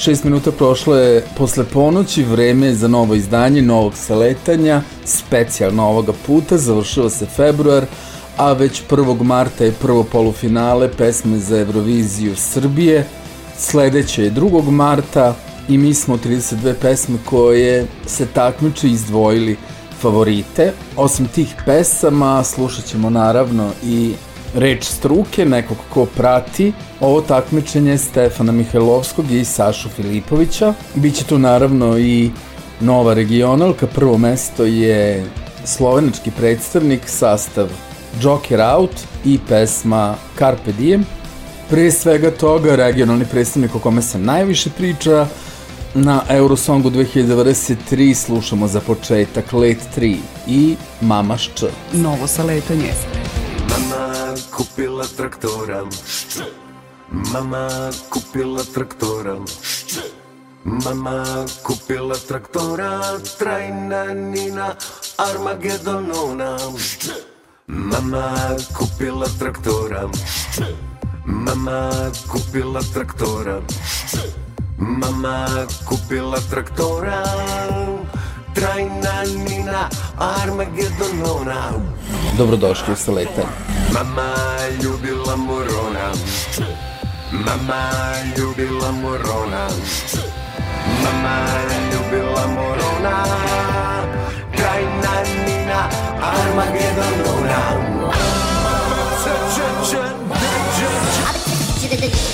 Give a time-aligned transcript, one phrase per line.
[0.00, 6.58] Šest minuta prošlo je posle ponoći, vreme za novo izdanje novog saletanja, specijalno ovoga puta,
[6.58, 7.84] završava se februar,
[8.36, 9.22] a već 1.
[9.22, 13.06] marta je prvo polufinale pesme za Euroviziju Srbije,
[13.58, 14.70] sledeće je 2.
[14.70, 15.34] marta
[15.68, 19.56] i mi smo 32 pesme koje se takmiče izdvojili
[20.00, 20.72] favorite.
[20.96, 24.14] Osim tih pesama slušat ćemo naravno i
[24.54, 30.74] reč struke, nekog ko prati ovo takmičenje Stefana Mihajlovskog i Sašu Filipovića.
[30.94, 32.30] Biće tu naravno i
[32.80, 35.24] nova regionalka, prvo mesto je
[35.64, 37.68] slovenački predstavnik, sastav
[38.22, 41.06] Joker Out i pesma Carpe Diem.
[41.70, 45.26] Pre svega toga, regionalni predstavnik o kome se najviše priča,
[45.94, 51.64] na Eurosongu 2023 slušamo za početak Let 3 i Mama Šč.
[51.92, 52.84] Novo saletanje.
[52.84, 53.19] Mama
[54.60, 55.80] kupila traktora
[57.32, 59.40] Mama kupila traktora
[60.64, 64.76] Mama kupila traktora Trajna Nina
[65.16, 66.60] Armagedonona.
[67.72, 68.24] Mama
[68.76, 70.04] kupila traktora
[71.24, 71.88] Mama
[72.28, 73.56] kupila traktora
[74.76, 75.36] Mama
[75.88, 77.24] kupila traktora
[78.54, 81.70] Trajna Nina Armagedonona
[82.38, 83.46] Dobrodošli u Saletanje.
[83.94, 84.34] Mama
[84.82, 86.12] ljubila morona
[87.32, 87.90] Mama
[88.38, 89.68] ljubila morona
[91.04, 91.46] Mama
[91.92, 93.24] ljubila morona
[94.56, 95.88] Trajna Nina
[96.22, 97.60] Armagedonona
[101.80, 102.29] Če,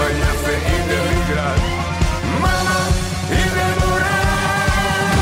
[0.00, 1.60] Mama ja se idem igrat
[2.40, 2.80] Mama
[3.30, 5.18] idem u rad.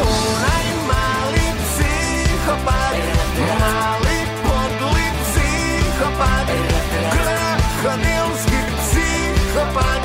[0.00, 2.96] Onaj mali psihopat
[3.60, 6.48] Mali podli psihopat
[7.12, 10.02] Krokodilski psihopat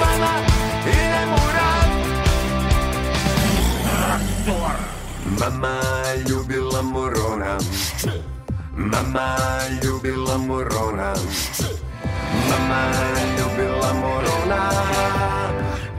[0.00, 0.34] Mama
[0.86, 1.90] idem u rad.
[5.40, 5.80] Mama
[6.28, 7.58] ljubila morona
[8.76, 9.36] Mama
[9.84, 11.14] ljubila morona Mama ljubila morona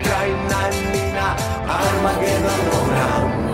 [0.03, 1.28] Trajna Nina
[1.78, 3.47] Armagedonona Onaj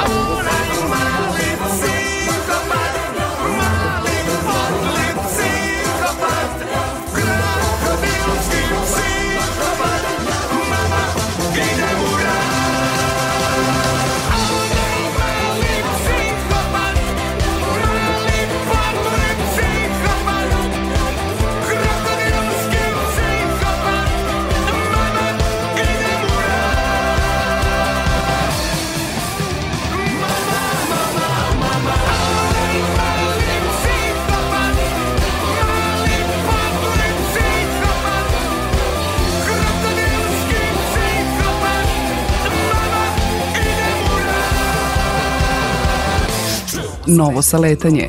[47.08, 48.08] Novo saletanje.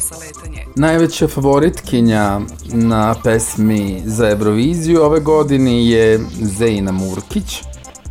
[0.77, 2.41] Najveća favoritkinja
[2.73, 7.63] na pesmi za Euroviziju ove godine je Zejna Murkić.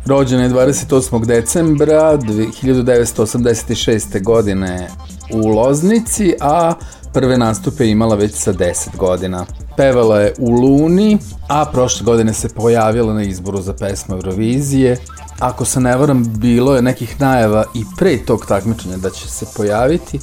[0.06, 1.26] Rođena je 28.
[1.26, 4.22] decembra 1986.
[4.22, 4.88] godine
[5.32, 6.74] u Loznici, a
[7.12, 9.46] prve nastupe imala već sa 10 godina.
[9.76, 11.18] Pevala je u Luni,
[11.48, 14.96] a prošle godine se pojavila na izboru za pesmu Eurovizije.
[15.38, 19.46] Ako se ne varam, bilo je nekih najava i pre tog takmičenja da će se
[19.56, 20.20] pojaviti,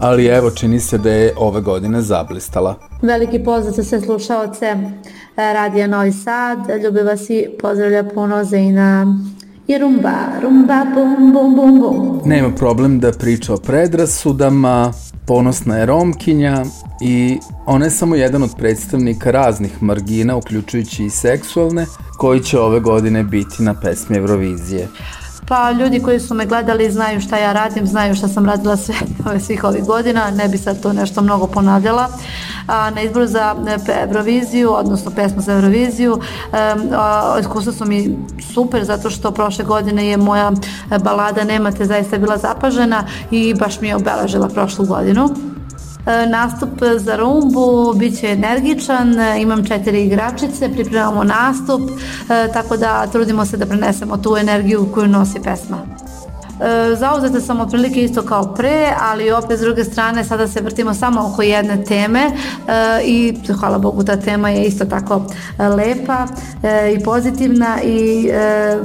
[0.00, 2.74] ali evo čini se da je ove godine zablistala.
[3.02, 4.78] Veliki pozdrav za sve slušaoce e,
[5.36, 6.58] Radija Novi Sad.
[6.84, 9.06] Ljubi vas i pozdravlja puno Zina
[9.66, 12.20] i rumba, rumba, bum, bum, bum, bum.
[12.24, 14.92] Nema problem da priča o predrasudama,
[15.26, 16.64] ponosna je Romkinja
[17.00, 21.86] i ona je samo jedan od predstavnika raznih margina, uključujući i seksualne,
[22.18, 24.88] koji će ove godine biti na pesmi Eurovizije.
[25.50, 28.94] Pa ljudi koji su me gledali znaju šta ja radim, znaju šta sam radila sve,
[29.46, 32.08] svih ovih godina, ne bi sad to nešto mnogo ponavljala.
[32.66, 33.54] a na izboru za
[33.88, 36.20] e, Euroviziju, odnosno pesmu za Euroviziju,
[37.40, 38.18] iskustva su mi
[38.54, 40.52] super zato što prošle godine je moja
[40.90, 45.49] e, balada Nemate zaista bila zapažena i baš mi je obeležila prošlu godinu.
[46.06, 52.76] E, Nastup za rumbu bit će energičan, e, imam četiri igračice, pripremamo nastup, e, tako
[52.76, 56.09] da trudimo se da prenesemo tu energiju koju nosi pesma.
[56.60, 60.94] E, Zauzeta sam otprilike isto kao pre, ali opet s druge strane sada se vrtimo
[60.94, 62.32] samo oko jedne teme e,
[63.04, 65.22] i hvala Bogu ta tema je isto tako
[65.58, 66.26] e, lepa
[66.96, 68.30] i pozitivna i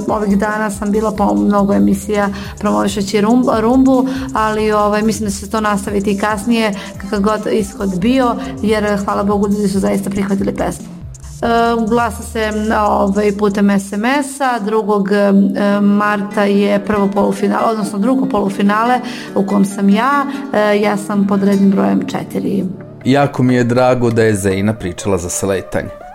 [0.08, 2.28] ovih dana sam bila po mnogo emisija
[2.58, 7.40] promovišeći rum, rumbu, ali ovaj, mislim da će se to nastaviti i kasnije kakav god
[7.52, 10.95] ishod bio, jer hvala Bogu ljudi su zaista prihvatili pesmu.
[11.42, 12.52] E, Glasa se
[12.88, 15.80] ovaj, putem SMS-a, 2.
[15.80, 19.00] marta je prvo polufinale, odnosno drugo polufinale
[19.34, 20.26] u kom sam ja.
[20.54, 22.00] E, Ja sam pod rednim brojem
[22.32, 22.64] 4.
[23.04, 26.05] Jako mi je drago da je Zejna pričala za sletanje.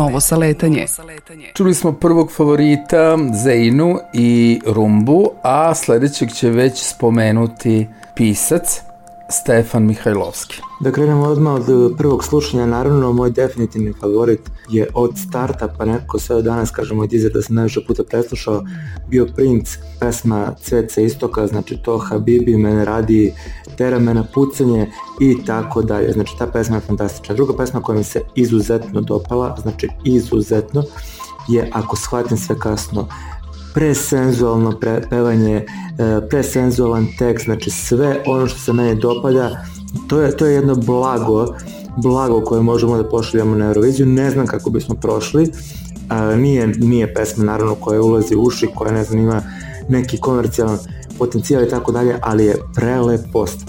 [0.00, 0.86] Novo saletanje.
[1.54, 8.82] Čuli smo prvog favorita Zejnu i Rumbu, a sledećeg će već spomenuti pisac
[9.30, 10.62] Stefan Mihajlovski.
[10.80, 15.84] Da krenemo odmah od e, prvog slušanja, naravno moj definitivni favorit je od starta pa
[15.84, 18.64] nekako sve od danas, kažemo od iza da sam najviše puta preslušao,
[19.08, 23.34] bio Prince, pesma Cvet sa istoka, znači to Habibi, mene radi,
[23.76, 27.34] tera me na pucanje i tako dalje, znači ta pesma je fantastična.
[27.34, 30.82] Druga pesma koja mi se izuzetno dopala, znači izuzetno,
[31.48, 33.08] je Ako shvatim sve kasno,
[33.74, 35.64] presenzualno pre, pevanje, e,
[36.28, 39.64] presenzualan tekst, znači sve ono što se meni dopada,
[40.08, 41.54] to je, to je jedno blago,
[41.96, 45.52] blago koje možemo da pošaljamo na Euroviziju, ne znam kako bismo prošli,
[46.36, 49.42] nije, nije pesma naravno koja ulazi u uši, koja ne znam ima
[49.88, 50.78] neki komercijalan
[51.18, 53.66] potencijal i tako dalje, ali je prelepost.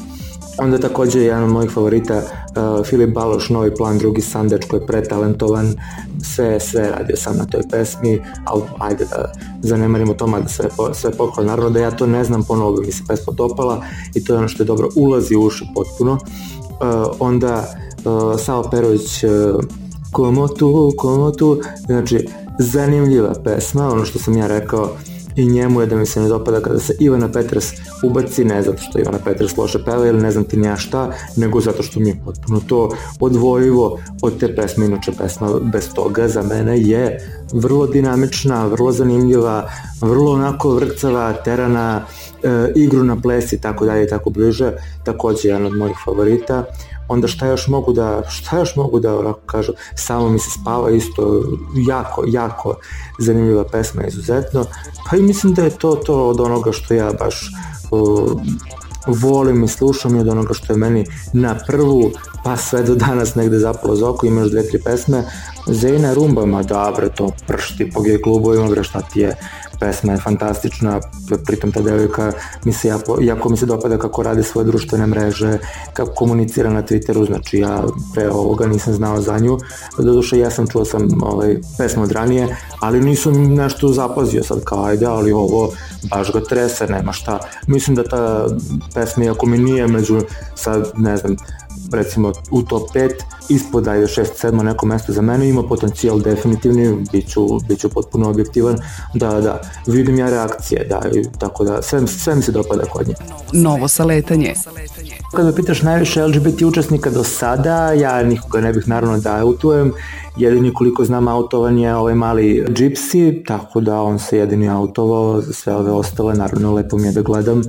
[0.57, 4.87] Onda takođe jedan od mojih favorita uh, Filip Baloš, Novi plan, drugi Sandač koji je
[4.87, 5.75] pretalentovan,
[6.23, 11.11] sve, sve radio sam na toj pesmi, ali ajde da zanemarimo to, mada sve, sve
[11.11, 11.47] pohvala.
[11.47, 13.83] Naravno da ja to ne znam, ponovo mi se pesma dopala
[14.15, 16.13] i to je ono što je dobro, ulazi u uši potpuno.
[16.13, 17.73] Uh, onda
[18.05, 19.31] uh, Savo Perović, uh,
[20.11, 22.27] Komo tu, komo tu, znači
[22.59, 24.89] zanimljiva pesma, ono što sam ja rekao,
[25.35, 27.73] i njemu je da mi se ne dopada kada se Ivana Petras
[28.03, 31.61] ubaci, ne zato što Ivana Petras loše peva ili ne znam ti nija šta, nego
[31.61, 36.41] zato što mi je potpuno to odvojivo od te pesme, inače pesma bez toga za
[36.41, 39.69] mene je vrlo dinamična, vrlo zanimljiva,
[40.01, 42.05] vrlo onako vrcava, terana,
[42.43, 44.73] e, igru na ples i tako dalje i tako bliže,
[45.03, 46.63] takođe jedan od mojih favorita
[47.11, 50.91] onda šta još mogu da, šta još mogu da onako kažu, samo mi se spava
[50.91, 51.43] isto
[51.87, 52.75] jako, jako
[53.19, 54.65] zanimljiva pesma izuzetno,
[55.09, 57.51] pa i mislim da je to to od onoga što ja baš
[57.91, 58.41] uh,
[59.07, 62.11] volim i slušam i od onoga što je meni na prvu
[62.43, 65.23] pa sve do danas negde zapalo za oko, imaš dve, tri pesme.
[65.67, 69.35] Zena Rumba, ma dobro, to pršti po gej klubovima, bre šta ti je
[69.81, 70.99] pesma je fantastična,
[71.45, 72.31] pritom ta devojka
[72.65, 75.57] mi se jako, jako mi se dopada kako radi svoje društvene mreže,
[75.93, 77.83] kako komunicira na Twitteru, znači ja
[78.13, 79.57] pre ovoga nisam znao za nju,
[79.97, 84.85] doduše ja sam čuo sam ovaj, pesmu od ranije, ali nisam nešto zapazio sad kao
[84.85, 85.71] ajde, ali ovo
[86.03, 87.39] baš ga trese, nema šta.
[87.67, 88.45] Mislim da ta
[88.93, 90.21] pesma, iako mi nije među
[90.55, 91.35] sad, ne znam,
[91.93, 93.09] recimo u top 5,
[93.49, 98.77] ispod ajde 6, 7 neko mesto za mene, ima potencijal definitivni, biću, biću potpuno objektivan,
[99.13, 101.01] da, da, vidim ja reakcije, da,
[101.39, 103.15] tako da, sve, sve mi se dopada kod nje.
[103.53, 104.53] Novo saletanje.
[105.31, 109.93] Kada me pitaš najviše LGBT učesnika do sada, ja nikoga ne bih naravno da autujem,
[110.37, 115.75] jedini koliko znam autovan je ovaj mali Gypsy, tako da on se jedini autovao, sve
[115.75, 117.61] ove ostale, naravno lepo mi je da gledam,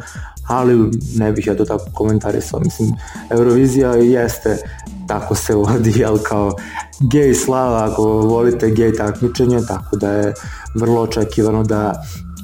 [0.49, 2.93] ali ne bih ja to tako komentarisao, mislim,
[3.31, 4.59] Eurovizija jeste
[5.09, 6.57] tako se vodi, jel kao
[7.01, 10.35] gej slava, ako volite gej takmičenje, tako da je
[10.75, 12.03] vrlo očekivano da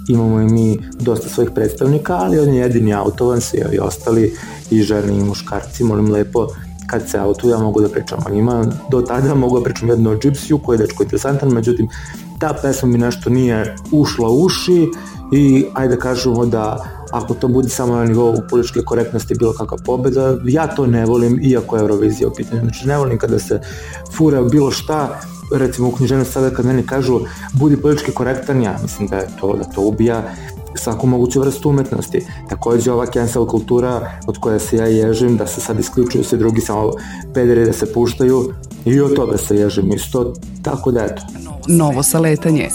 [0.09, 4.35] imamo i mi dosta svojih predstavnika, ali on je jedini autovan, svi ovi ostali
[4.71, 6.49] i žene i muškarci, molim lepo,
[6.87, 8.65] kad se autuju, ja mogu da pričam o njima.
[8.91, 11.89] Do tada mogu da pričam jedno o Gypsyu, koji je dečko interesantan, međutim,
[12.39, 14.89] ta pesma mi nešto nije ušla u uši
[15.33, 19.79] i ajde da kažemo da ako to bude samo na nivou političke korektnosti bilo kakva
[19.85, 22.61] pobeda, ja to ne volim, iako je Eurovizija u pitanju.
[22.61, 23.61] Znači, ne volim kada se
[24.17, 25.21] fura bilo šta,
[25.53, 27.21] recimo u književnosti sada kad meni kažu
[27.53, 30.23] budi politički korektan, ja mislim da je to, da to ubija
[30.75, 32.27] svaku moguću vrstu umetnosti.
[32.49, 36.61] Takođe ova cancel kultura od koje se ja ježim, da se sad isključuju svi drugi
[36.61, 36.93] samo
[37.35, 38.53] pederi da se puštaju
[38.85, 41.23] i od toga se ježim isto, tako da eto.
[41.69, 42.69] Novo saletanje.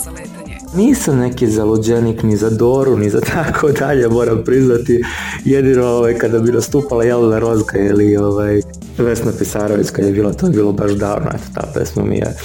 [0.75, 5.03] Nisam neki zaluđenik ni za Doru, ni za tako dalje, moram priznati.
[5.45, 8.61] Jedino ovaj, kada bi nastupala Jelena Rozga ili ovaj,
[8.97, 12.35] Vesna Pisarović kad je bilo, to je bilo baš davno, eto ta pesma mi je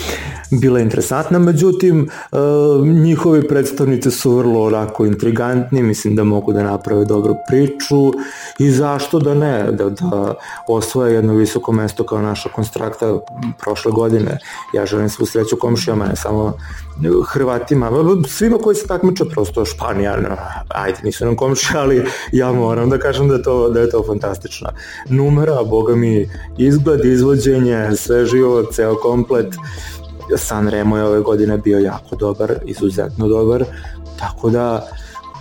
[0.51, 2.37] bila interesantna, međutim e,
[2.85, 8.13] njihovi predstavnici su vrlo onako intrigantni, mislim da mogu da naprave dobru priču.
[8.59, 10.35] I zašto da ne, da, da
[10.69, 13.19] osvoje jedno visoko mesto kao naša konstrakta
[13.59, 14.39] prošle godine.
[14.75, 16.53] Ja želim svu sreću komšijama, ne samo
[17.27, 17.91] Hrvatima,
[18.29, 20.17] svima koji se takmiče, prosto Španija,
[20.69, 24.73] ajde, nisu nam komšije, ali ja moram da kažem da to, da je to fantastična
[25.09, 29.55] numera, boga mi izgled, izvođenje, sve živo, ceo komplet,
[30.37, 33.65] San Remo je ove godine bio jako dobar, izuzetno dobar,
[34.19, 34.89] tako da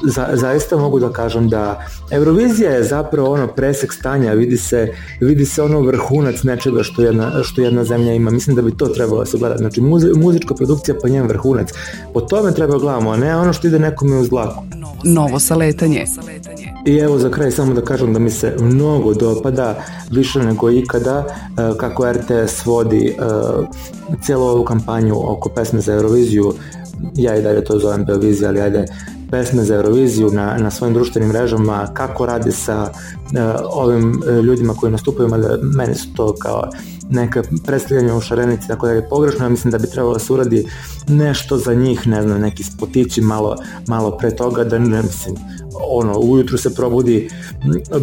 [0.04, 5.46] za, zaista mogu da kažem da Eurovizija je zapravo ono presek stanja, vidi se, vidi
[5.46, 8.32] se ono vrhunac nečega što jedna, što jedna zemlja ima.
[8.32, 9.58] Mislim da bi to trebalo da se gleda.
[9.58, 11.70] Znači muzi, muzička produkcija pa njen vrhunac.
[12.14, 14.64] Po tome treba da gledamo, a ne ono što ide nekome uz dlaku.
[15.04, 16.06] Novo saletanje.
[16.86, 21.26] I evo za kraj samo da kažem da mi se mnogo dopada, više nego ikada,
[21.28, 23.14] e, kako RTS vodi e,
[24.22, 26.54] cijelu ovu kampanju oko pesme za Euroviziju,
[27.16, 28.86] ja i dalje to zovem Eurovizija, ali ajde
[29.32, 32.92] pesme za Euroviziju na, na svojim društvenim mrežama, kako radi sa uh,
[33.72, 36.70] ovim uh, ljudima koji nastupaju, mada meni su to kao
[37.10, 40.34] neka predstavljanja u šarenici, tako da je pogrešno, ja mislim da bi trebalo da se
[40.34, 40.66] uradi
[41.08, 43.56] nešto za njih, ne znam, neki spotići malo,
[43.88, 45.36] malo pre toga, da ne mislim,
[45.90, 47.30] ono, ujutru se probudi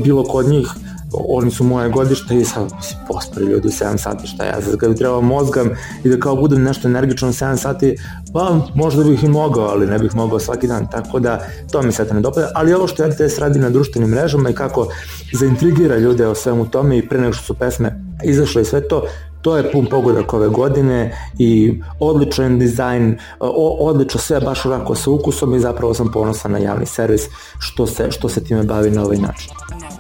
[0.05, 0.69] bilo kod njih,
[1.13, 4.77] oni su moje godište i sad mislim, pospori ljudi u 7 sati, šta ja sad
[4.77, 5.71] kad bi trebao mozgam
[6.05, 7.97] i da kao budem nešto energično u 7 sati,
[8.35, 11.93] pa možda bih i mogao, ali ne bih mogao svaki dan, tako da to mi
[11.93, 14.89] se ne dopada, ali ovo što RTS radi na društvenim mrežama i kako
[15.33, 19.03] zaintrigira ljude o svemu tome i pre nego što su pesme izašle i sve to,
[19.43, 25.11] to je pun pogodak ove godine i odličan dizajn, o, odlično sve baš onako sa
[25.11, 27.23] ukusom i zapravo sam ponosan na javni servis
[27.59, 29.51] što se, što se time bavi na ovaj način.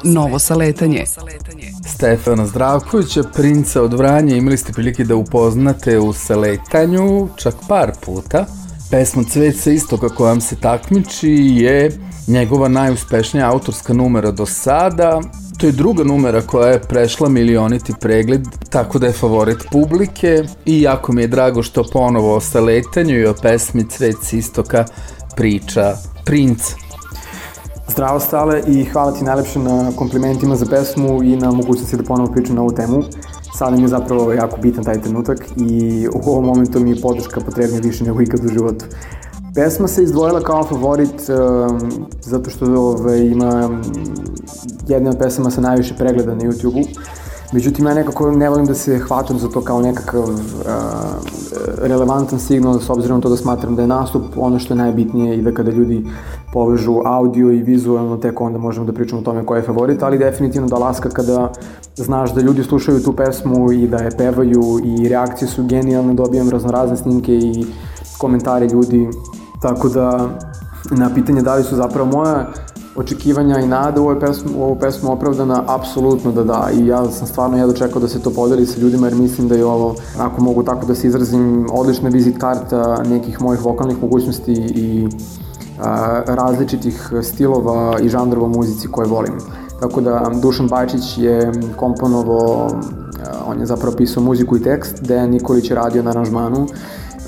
[0.02, 1.04] Novo saletanje.
[1.94, 8.23] Stefana Zdravkovića, princa od Vranja, imali ste prilike da upoznate u seletanju čak par puta.
[8.90, 11.90] Pesma Cvet sa istoka koja vam se takmiči je
[12.26, 15.20] njegova najuspešnija autorska numera do sada.
[15.58, 20.82] To je druga numera koja je prešla milioniti pregled, tako da je favorit publike i
[20.82, 24.84] jako mi je drago što ponovo o saletanju i o pesmi Cvet sa istoka
[25.36, 26.74] priča Princ.
[27.88, 32.32] Zdravo Stale i hvala ti najlepše na komplimentima za pesmu i na mogućnosti da ponovo
[32.32, 33.02] pričam na ovu temu.
[33.58, 37.40] Sada mi je zapravo jako bitan taj trenutak i u ovom momentu mi je podrška
[37.40, 38.84] potrebna više nego ikad u životu.
[39.54, 43.82] Pesma se izdvojila kao favorit um, zato što ove, ima um,
[44.88, 46.84] jedna od pesama sa najviše pregleda na YouTube-u.
[47.52, 50.30] Međutim, ja nekako ne volim da se hvatam za to kao nekakav uh,
[51.82, 55.42] relevantan signal s obzirom to da smatram da je nastup ono što je najbitnije i
[55.42, 56.06] da kada ljudi
[56.52, 60.18] povežu audio i vizualno tek onda možemo da pričamo o tome ko je favorit, ali
[60.18, 61.52] definitivno da laska kada
[61.96, 66.50] znaš da ljudi slušaju tu pesmu i da je pevaju i reakcije su genijalne, dobijam
[66.50, 67.66] raznorazne snimke i
[68.18, 69.08] komentare ljudi,
[69.62, 70.28] tako da
[70.90, 72.46] na pitanje da li su zapravo moja
[72.96, 76.68] očekivanja i nada u, ovoj pesmu, u ovu pesmu opravdana, apsolutno da da.
[76.74, 79.54] I ja sam stvarno jedno čekao da se to podeli sa ljudima jer mislim da
[79.54, 84.52] je ovo, ako mogu tako da se izrazim, odlična vizit karta nekih mojih vokalnih mogućnosti
[84.52, 85.08] i
[85.82, 89.34] a, različitih stilova i žanrova muzici koje volim.
[89.80, 92.70] Tako da Dušan Bajčić je komponovo,
[93.46, 96.66] on je zapravo pisao muziku i tekst, Dejan Nikolić je radio na aranžmanu.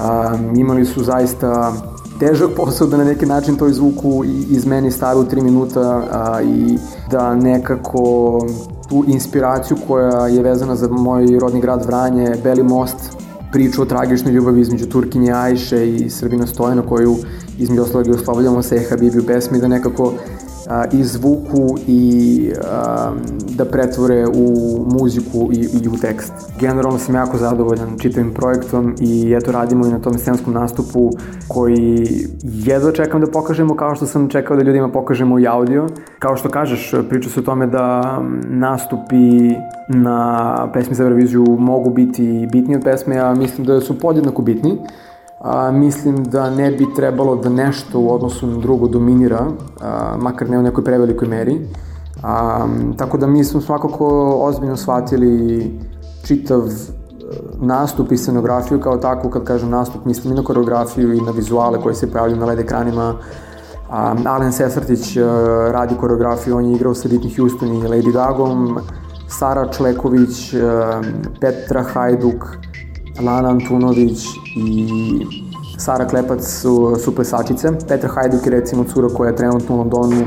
[0.01, 1.73] A, imali su zaista
[2.21, 6.03] težak posao da na neki način to izvuku i iz meni stave u 3 minuta
[6.13, 6.79] a, i
[7.11, 8.41] da nekako
[8.89, 12.97] tu inspiraciju koja je vezana za moj rodni grad Vranje, Beli most,
[13.53, 17.17] priču o tragičnoj ljubavi između Turkinje Ajše i Srbina Stojana koju
[17.59, 20.13] između ostalog i oslovljamo se Habibi u pesmi da nekako
[20.69, 23.13] a, izvuku i a,
[23.57, 26.33] da pretvore u muziku i, i u tekst.
[26.61, 31.11] Generalno sam jako zadovoljan čitavim projektom i eto radimo i na tom scenskom nastupu
[31.49, 32.09] koji
[32.43, 35.87] jedva čekam da pokažemo kao što sam čekao da ljudima pokažemo i audio.
[36.19, 39.55] Kao što kažeš, priča se o tome da nastupi
[39.89, 44.79] na pesmi za Euroviziju mogu biti bitni od pesme, a mislim da su podjednako bitni
[45.41, 49.47] a, mislim da ne bi trebalo da nešto u odnosu na drugo dominira,
[49.81, 51.61] a, makar ne u nekoj prevelikoj meri.
[52.23, 52.67] A,
[52.97, 55.71] tako da mi smo svakako ozbiljno shvatili
[56.25, 56.73] čitav e,
[57.61, 61.81] nastup i scenografiju kao takvu, kad kažem nastup, mislim i na koreografiju i na vizuale
[61.81, 63.15] koje se pojavljaju na LED ekranima.
[63.91, 68.13] A, Alen Sesartić a, e, radi koreografiju, on je igrao sa Whitney Houston i Lady
[68.13, 68.79] Gagom,
[69.29, 70.61] Sara Čleković, e,
[71.41, 72.45] Petra Hajduk,
[73.21, 74.89] Lana Antunović i
[75.79, 77.69] Sara Klepac su, su plesačice.
[77.89, 80.25] Petra Hajduk je recimo cura koja je trenutno u Londonu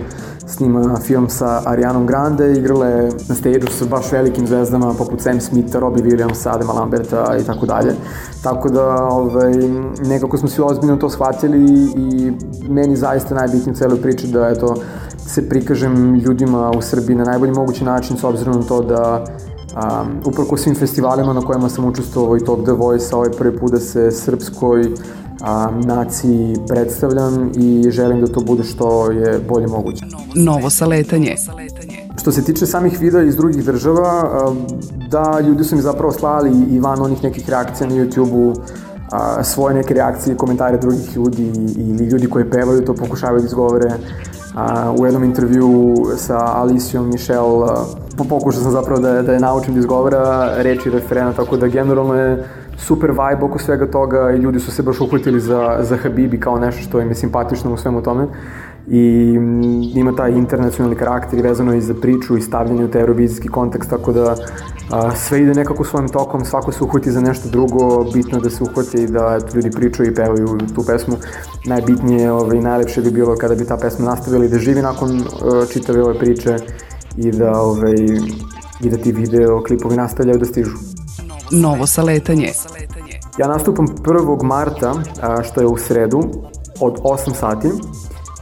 [0.50, 5.80] snima film sa Arianom Grande, igrale na stage sa baš velikim zvezdama poput Sam Smitha,
[5.80, 7.96] Robbie Williamsa, Adema Lamberta i tako dalje.
[8.44, 9.54] Tako da ovaj,
[10.06, 11.60] nekako smo svi ozbiljno to shvatili
[11.96, 12.32] i
[12.70, 14.76] meni zaista najbitnije u celoj priči da eto,
[15.18, 19.26] se prikažem ljudima u Srbiji na najbolji mogući način s obzirom na to da
[19.76, 23.72] Um, uprko svim festivalima na kojima sam učestvovao i Top The Voice, ovaj prvi put
[23.72, 30.06] da se srpskoj um, naciji predstavljam i želim da to bude što je bolje moguće.
[30.36, 31.36] Novo saletanje.
[32.22, 34.58] Što se tiče samih videa iz drugih država, um,
[35.10, 38.54] da, ljudi su mi zapravo slali i van onih nekih reakcija na YouTube-u
[39.12, 43.92] a, svoje neke reakcije komentare drugih ljudi ili ljudi koji pevaju to pokušavaju da izgovore.
[44.56, 47.70] A, u jednom intervju sa Alicijom Michelle
[48.24, 52.44] pokušao sam zapravo da, da je naučim da izgovara reči referena, tako da generalno je
[52.78, 56.60] super vibe oko svega toga i ljudi su se baš uhvatili za, za Habibi kao
[56.60, 58.28] nešto što im je simpatično u svemu tome
[58.88, 59.36] i
[59.96, 63.90] ima taj internacionalni karakter i vezano i za priču i stavljanje u taj eurovizijski kontekst,
[63.90, 64.36] tako da
[64.92, 68.50] a, sve ide nekako svojim tokom, svako se uhvati za nešto drugo, bitno je da
[68.50, 71.16] se uhvati i da eto, ljudi pričaju i pevaju tu pesmu.
[71.66, 75.70] Najbitnije ovaj, najlepše bi bilo kada bi ta pesma nastavila i da živi nakon uh,
[75.74, 76.58] čitave ove priče
[77.18, 77.96] i da, ovaj,
[78.82, 80.76] i da ti video klipovi nastavljaju da stižu.
[81.52, 82.52] Novo saletanje.
[83.38, 84.44] Ja nastupam 1.
[84.44, 84.96] marta,
[85.44, 86.22] što je u sredu,
[86.80, 87.70] od 8 sati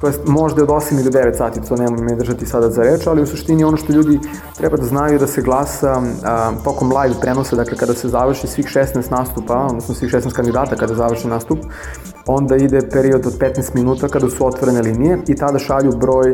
[0.01, 3.07] to jest možda od 8 ili 9 sati, to nemam me držati sada za reč,
[3.07, 4.19] ali u suštini ono što ljudi
[4.57, 8.65] treba da znaju da se glasa a, tokom live prenosa, dakle kada se završi svih
[8.65, 11.59] 16 nastupa, odnosno svih 16 kandidata kada završi nastup,
[12.25, 16.33] onda ide period od 15 minuta kada su otvorene linije i tada šalju broj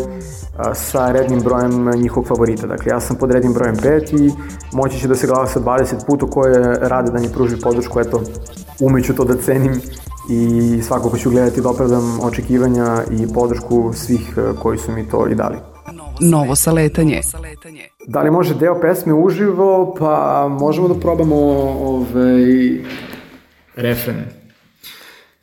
[0.57, 2.67] a, sa rednim brojem njihovog favorita.
[2.67, 4.31] Dakle, ja sam pod rednim brojem 5 i
[4.73, 8.21] moći će da se glasa 20 puta koje rade da mi pruži podršku, eto,
[8.79, 9.81] umeću to da cenim
[10.29, 15.27] i svakako ću gledati da opravdam očekivanja i podršku svih e, koji su mi to
[15.27, 15.55] i dali.
[16.19, 17.21] Novo saletanje.
[18.07, 19.95] Da li može deo pesme uživo?
[19.99, 21.35] Pa možemo da probamo
[21.81, 22.43] ovaj,
[23.75, 24.23] refren.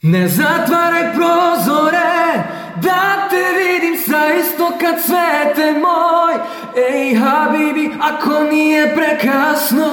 [0.03, 2.45] Ne zatvaraj prozore,
[2.77, 6.11] da te vidim sa istoka cvete moj
[6.77, 9.91] Ej Habibi, ako nije prekasno,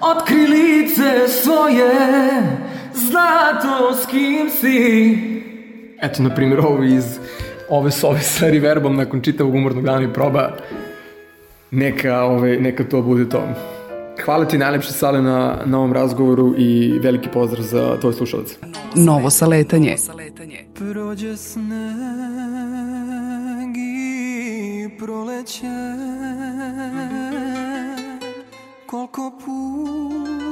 [0.00, 2.67] otkri lice svoje
[3.10, 5.16] Zlato s kim si,
[6.00, 7.18] eto, na primjer, ovo iz
[7.68, 10.50] ove sove sa reverbom nakon čitavog umornog dana i proba,
[11.70, 13.42] neka, ove, neka to bude to.
[14.24, 18.56] Hvala ti najlepše Sale na, na ovom razgovoru i veliki pozdrav za tvoj slušalac.
[18.94, 19.96] Novo saletanje.
[20.74, 21.68] Prođe sneg
[23.76, 25.66] i proleće
[28.86, 30.47] Koliko puta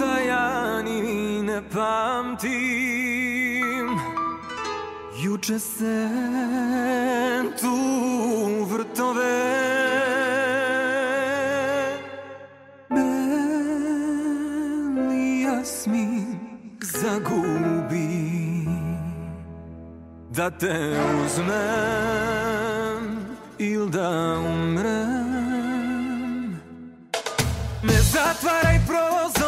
[0.00, 2.52] ja ni ne pamtim.
[5.22, 6.08] Juče se
[7.60, 7.76] tu
[8.64, 9.42] vrtove.
[14.90, 16.38] Beli jasmin
[16.80, 18.32] zagubi
[20.36, 23.02] Da te uzmem
[23.58, 25.12] il da umrem.
[27.82, 29.41] Ne zatvaraj prozore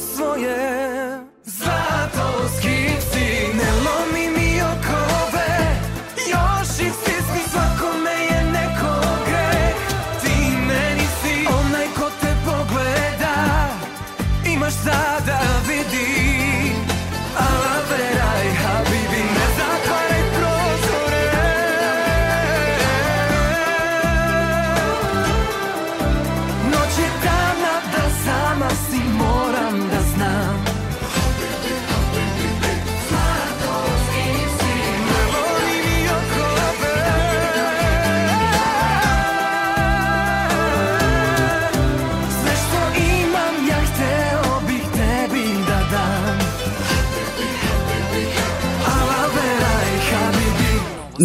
[0.00, 0.79] lice svoje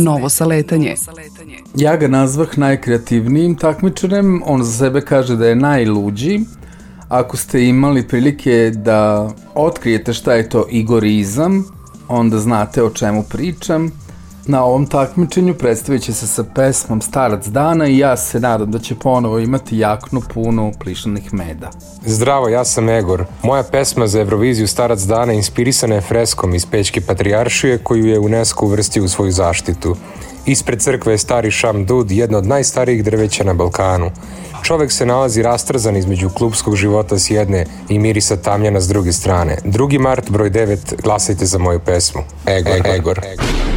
[0.05, 0.95] Novo saletanje.
[1.75, 6.39] Ja ga nazvah najkreativnijim takmičarem, on za sebe kaže da je najluđi.
[7.09, 11.63] Ako ste imali prilike da otkrijete šta je to igorizam,
[12.07, 13.91] onda znate o čemu pričam.
[14.47, 18.79] Na ovom takmičenju predstavit će se sa pesmom Starac dana i ja se nadam da
[18.79, 21.69] će ponovo imati jaknu punu plišanih meda.
[22.05, 23.25] Zdravo, ja sam Egor.
[23.43, 28.65] Moja pesma za Euroviziju Starac dana inspirisana je freskom iz Pećke Patrijaršije koju je UNESCO
[28.65, 29.95] uvrstio u svoju zaštitu.
[30.45, 34.11] Ispred crkve je stari Šam Dud, jedno od najstarijih drveća na Balkanu.
[34.63, 39.57] Čovek se nalazi rastrzan između klubskog života s jedne i mirisa tamljana s druge strane.
[39.63, 39.99] 2.
[39.99, 42.21] mart, broj 9, glasajte za moju pesmu.
[42.47, 42.87] Egor.
[42.87, 43.19] Egor.
[43.19, 43.74] Na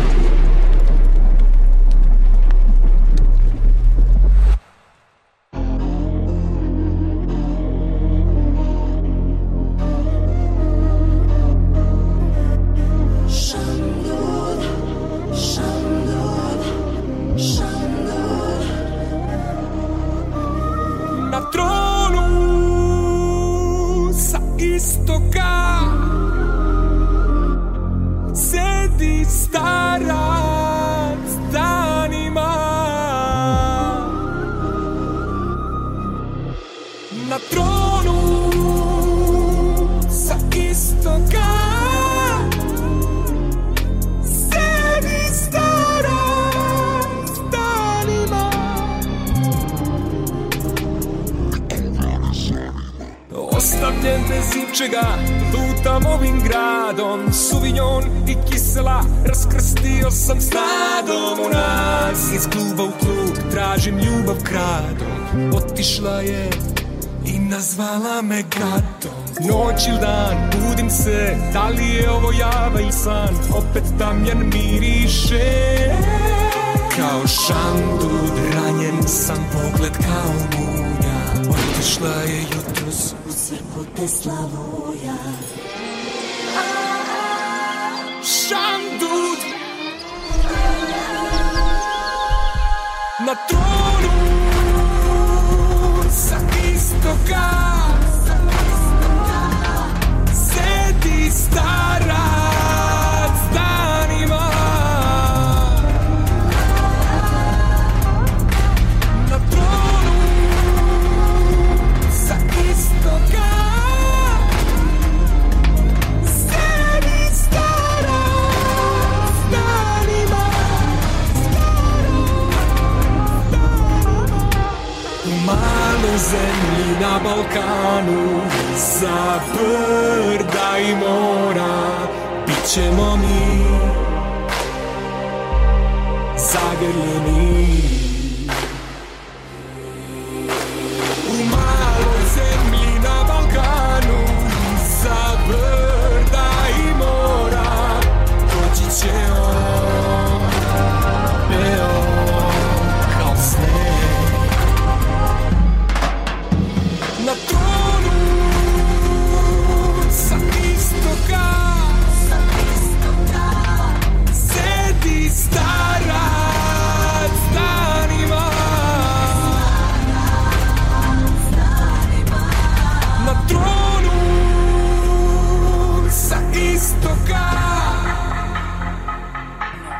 [136.80, 137.58] Zagrljeni
[137.94, 137.97] U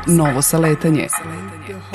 [0.09, 1.07] Novo saletanje.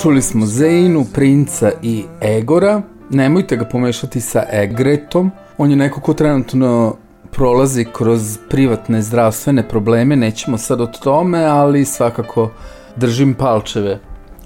[0.02, 2.82] Čuli smo Zeinu, Princa i Egora.
[3.10, 5.30] Nemojte ga pomešati sa Egretom.
[5.58, 6.96] On je neko ko trenutno
[7.30, 10.16] prolazi kroz privatne zdravstvene probleme.
[10.16, 12.50] Nećemo sad o tome, ali svakako
[12.96, 14.00] držim palčeve.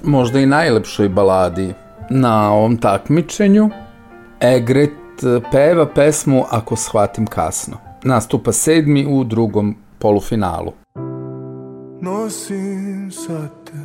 [0.05, 1.75] Možda i najlepšoj baladi
[2.11, 3.71] na ovom takmičenju.
[4.43, 4.91] Egret
[5.23, 7.77] eh, peva pesmu Ako shvatim kasno.
[8.03, 10.73] Nastupa sedmi u drugom polufinalu.
[12.01, 12.78] Nosim
[13.09, 13.79] sensāta,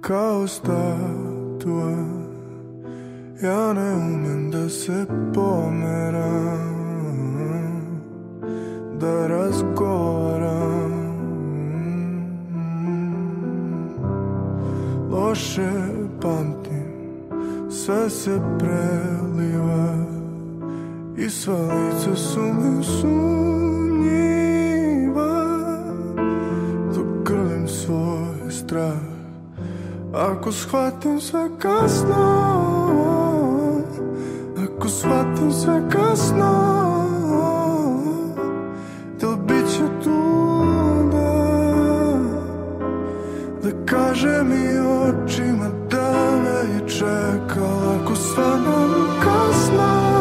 [0.00, 1.80] kā uz tādu.
[3.42, 6.56] Ja neumen da se pomera,
[9.00, 10.60] da razgovara.
[15.10, 15.72] Loše
[16.20, 19.88] pamtim, sve se preliva
[21.16, 24.33] i sva lica su mi sunji.
[28.64, 28.98] Strah
[30.14, 32.24] Ako shvatim sve kasno
[34.64, 36.52] Ako shvatim sve kasno
[39.20, 40.20] Da li bit će tu
[41.12, 41.44] da
[43.62, 46.12] Da kaže mi očima da
[46.44, 48.88] me je čekala Ako stvarno
[49.24, 50.13] kasno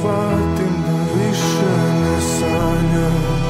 [0.00, 3.40] shvatim da više ne sanjam.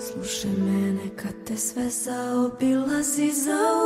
[0.00, 3.78] Slušaj mene kad te sve zaobilazi za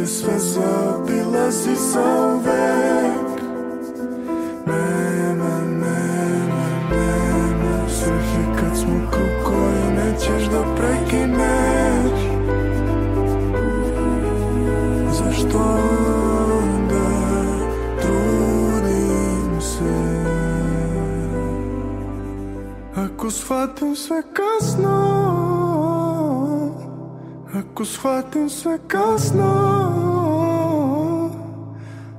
[0.00, 2.00] te sve zaobilazi za
[2.34, 3.40] uvek
[4.66, 12.20] Nema, nema, nema svrhe kad smo krug koji nećeš da prekineš.
[15.12, 15.58] Zašto
[16.62, 17.10] onda
[18.00, 20.24] trudim se?
[22.96, 25.19] Ako shvatim sve kasno
[27.80, 29.52] Ako shvatim sve kasno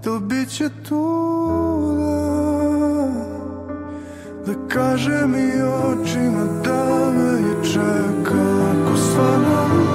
[0.03, 1.21] Da li bit će tu
[4.45, 9.90] da Da kaže mi očima da me je čekala Ako stvarno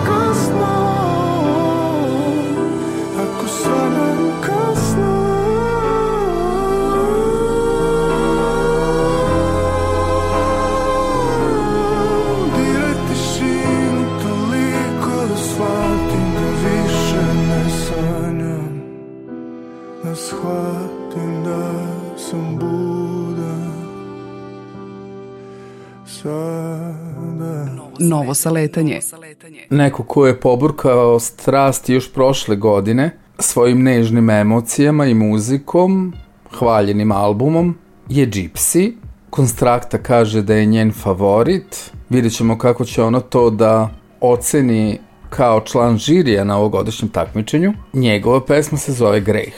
[28.26, 29.00] novo saletanje.
[29.70, 36.14] Neko ko je poburkao strast još prošle godine svojim nežnim emocijama i muzikom,
[36.58, 38.92] hvaljenim albumom, je Gypsy.
[39.30, 41.90] Konstrakta kaže da je njen favorit.
[42.08, 44.98] Vidjet ćemo kako će ona to da oceni
[45.30, 47.72] kao član žirija na ovogodišnjem takmičenju.
[47.92, 49.54] Njegova pesma se zove Greh.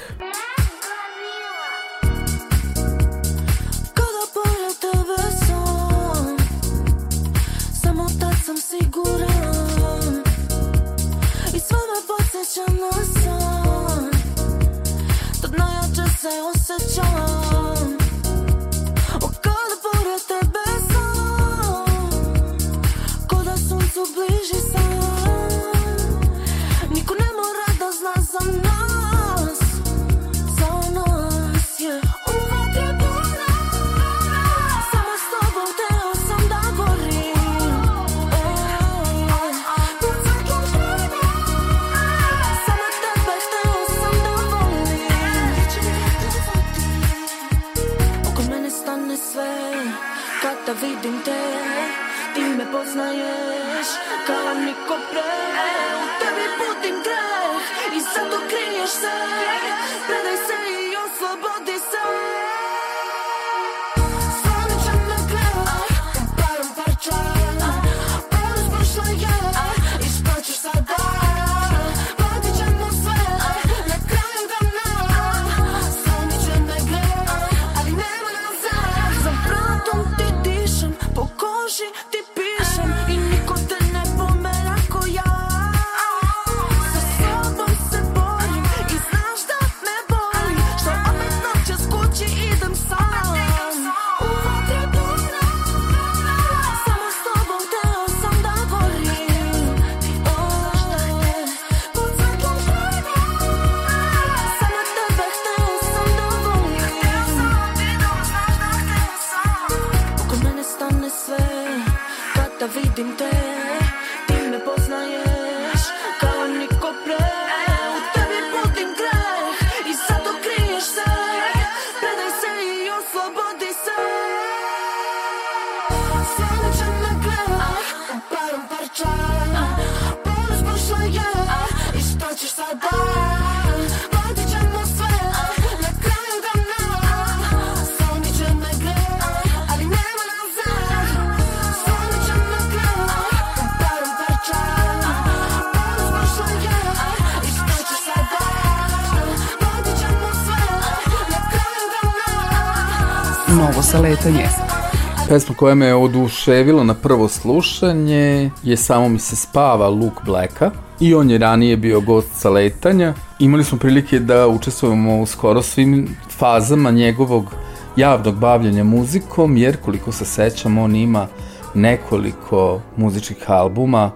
[155.29, 160.71] Pesma koja me je oduševila na prvo slušanje je Samo mi se spava Luke Blacka
[161.01, 163.15] i on je ranije bio gost sa letanja.
[163.39, 167.55] Imali smo prilike da učestvujemo u skoro svim fazama njegovog
[167.97, 171.27] javnog bavljanja muzikom, jer koliko se sećam on ima
[171.75, 174.11] nekoliko muzičkih albuma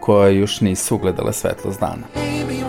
[0.00, 2.06] koje još nisu ugledale svetlost dana.
[2.14, 2.60] Baby,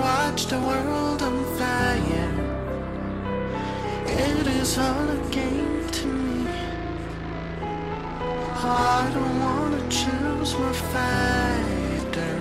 [8.73, 12.35] I don't wanna choose my fighter.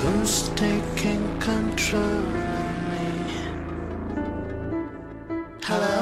[0.00, 3.08] Who's taking control of me?
[5.62, 6.01] Hello.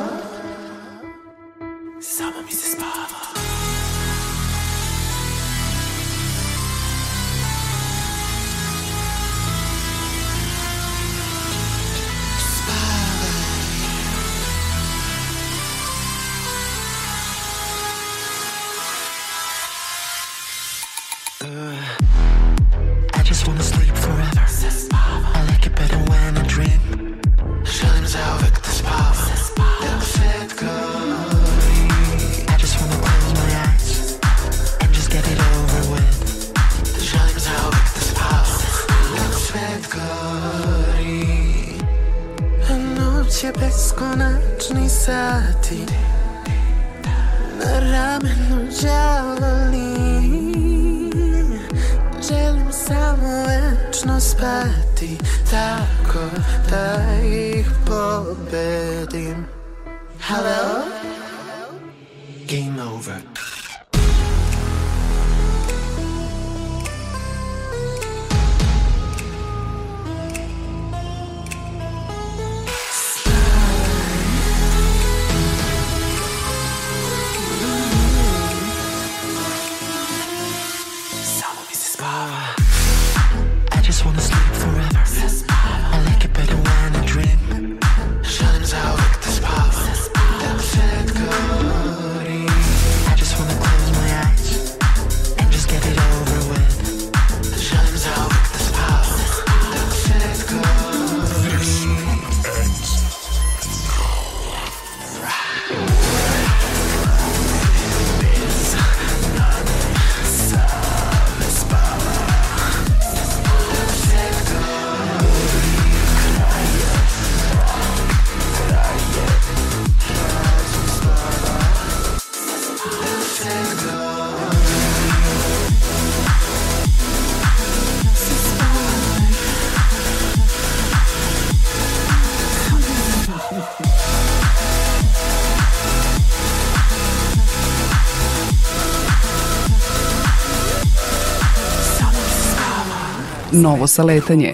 [143.62, 144.52] Novo saletanje.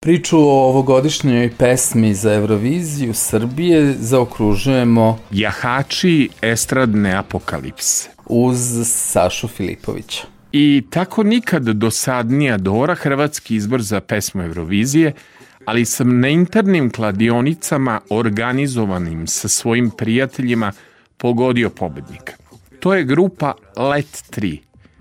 [0.00, 8.08] Priču o ovogodišnjoj pesmi za Euroviziju Srbije zaokružujemo Jahači estradne apokalipse.
[8.26, 10.22] uz Sašu Filipovića.
[10.52, 15.12] I tako nikad dosadnija Dora, hrvatski izbor za pesmu Eurovizije,
[15.64, 20.72] ali sam na internim kladionicama organizovanim sa svojim prijateljima
[21.16, 22.32] pogodio pobednika.
[22.80, 24.58] To je grupa Let 3,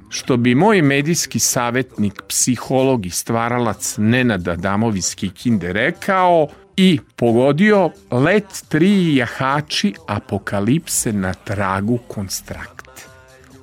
[0.10, 6.48] što bi moj medijski savjetnik, psiholog i stvaralac Nenad Adamović iz Kikinde rekao
[6.78, 12.90] i pogodio Let 3 jahači apokalipse na tragu konstrakt.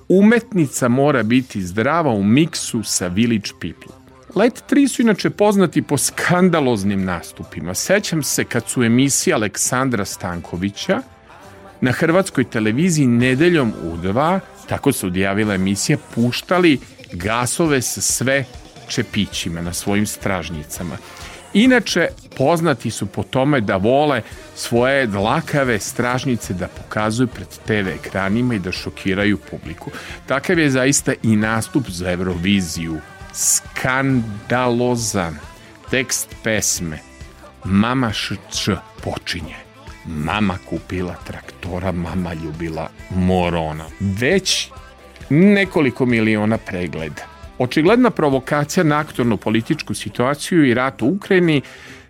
[0.08, 3.96] Umetnica mora biti zdrava u miksu sa Village People.
[4.34, 7.74] Let 3 su inače poznati po skandaloznim nastupima.
[7.74, 11.02] Sećam se kad su emisije Aleksandra Stankovića
[11.80, 16.80] na hrvatskoj televiziji nedeljom u dva, tako se odjavila emisija, puštali
[17.12, 18.44] gasove sa sve
[18.88, 20.96] čepićima na svojim stražnjicama.
[21.54, 24.22] Inače, poznati su po tome da vole
[24.54, 29.90] svoje dlakave stražnice da pokazuju pred TV ekranima i da šokiraju publiku.
[30.26, 33.00] Takav je zaista i nastup za Euroviziju.
[33.32, 35.36] Skandalozan.
[35.90, 36.98] Tekst pesme.
[37.64, 38.68] Mama šč
[39.02, 39.65] počinje.
[40.08, 43.84] Mama kupila traktora, mama ljubila morona.
[44.00, 44.70] Već
[45.30, 47.22] nekoliko miliona pregleda.
[47.58, 51.62] Očigledna provokacija na aktornu političku situaciju i rat u Ukrajini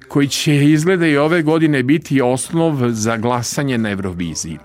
[0.08, 4.58] koji će izgleda i ove godine biti osnov za glasanje na Euroviziji.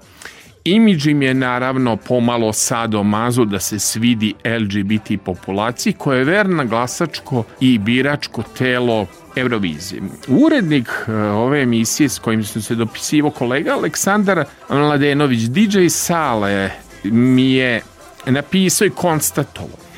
[0.63, 6.65] Imidž im je naravno pomalo sado mazo da se svidi LGBT populaciji koja je verna
[6.65, 10.01] glasačko i biračko telo Eurovizije.
[10.27, 16.71] Urednik e, ove emisije s kojim sam se dopisivo kolega Aleksandar Mladenović, DJ Sale
[17.03, 17.81] mi je
[18.25, 19.91] napisao i konstatovao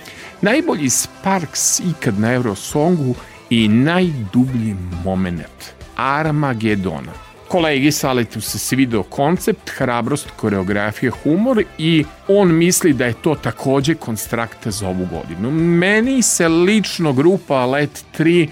[0.43, 3.15] najbolji Sparks ikad na Eurosongu
[3.49, 7.11] i najdublji moment Armagedona.
[7.47, 13.95] Kolegi Saletu se svidao koncept, hrabrost, koreografija, humor i on misli da je to takođe
[13.95, 15.51] konstrakta za ovu godinu.
[15.51, 18.47] Meni se lično grupa Let 3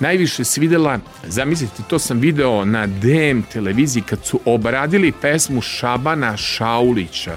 [0.00, 7.36] najviše svidela, zamislite, to sam video na DM televiziji kad su obradili pesmu Šabana Šaulića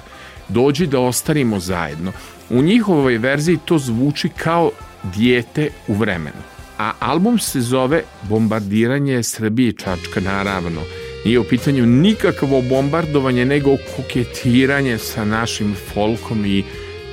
[0.50, 2.12] Dođi da ostarimo zajedno.
[2.50, 4.72] U njihovoj verziji to zvuči kao
[5.04, 6.38] dijete u vremenu.
[6.78, 10.82] A album se zove Bombardiranje Srbije Čačka, naravno.
[11.26, 16.64] Nije u pitanju nikakvo bombardovanje, nego koketiranje sa našim folkom i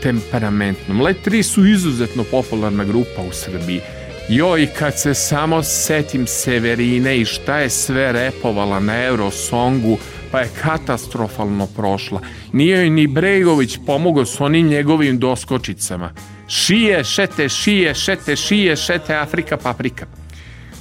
[0.03, 1.01] temperamentnom.
[1.01, 3.80] Let 3 su izuzetno popularna grupa u Srbiji.
[4.28, 9.98] Joj, kad se samo setim Severine i šta je sve repovala na Eurosongu,
[10.30, 12.20] pa je katastrofalno prošla.
[12.52, 16.10] Nije joj ni Bregović pomogao s onim njegovim doskočicama.
[16.48, 20.06] Šije, šete, šije, šete, šije, šete, Afrika, paprika.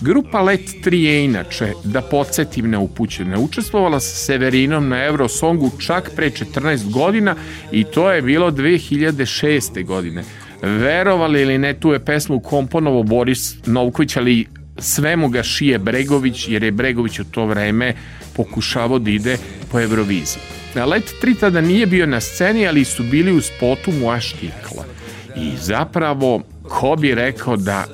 [0.01, 6.29] Grupa Let 3 je inače, da podsjetim neupućene, učestvovala sa Severinom na Eurosongu čak pre
[6.29, 7.35] 14 godina
[7.71, 9.85] i to je bilo 2006.
[9.85, 10.23] godine.
[10.61, 14.45] Verovali ili ne, tu je pesmu komponovo Boris Novković, ali
[14.77, 17.93] sve mu ga šije Bregović, jer je Bregović u to vreme
[18.35, 19.37] pokušavao da ide
[19.71, 20.41] po Euroviziji.
[20.75, 24.85] Let 3 tada nije bio na sceni, ali su bili u spotu Moja štikla.
[25.35, 27.85] I zapravo, ko bi rekao da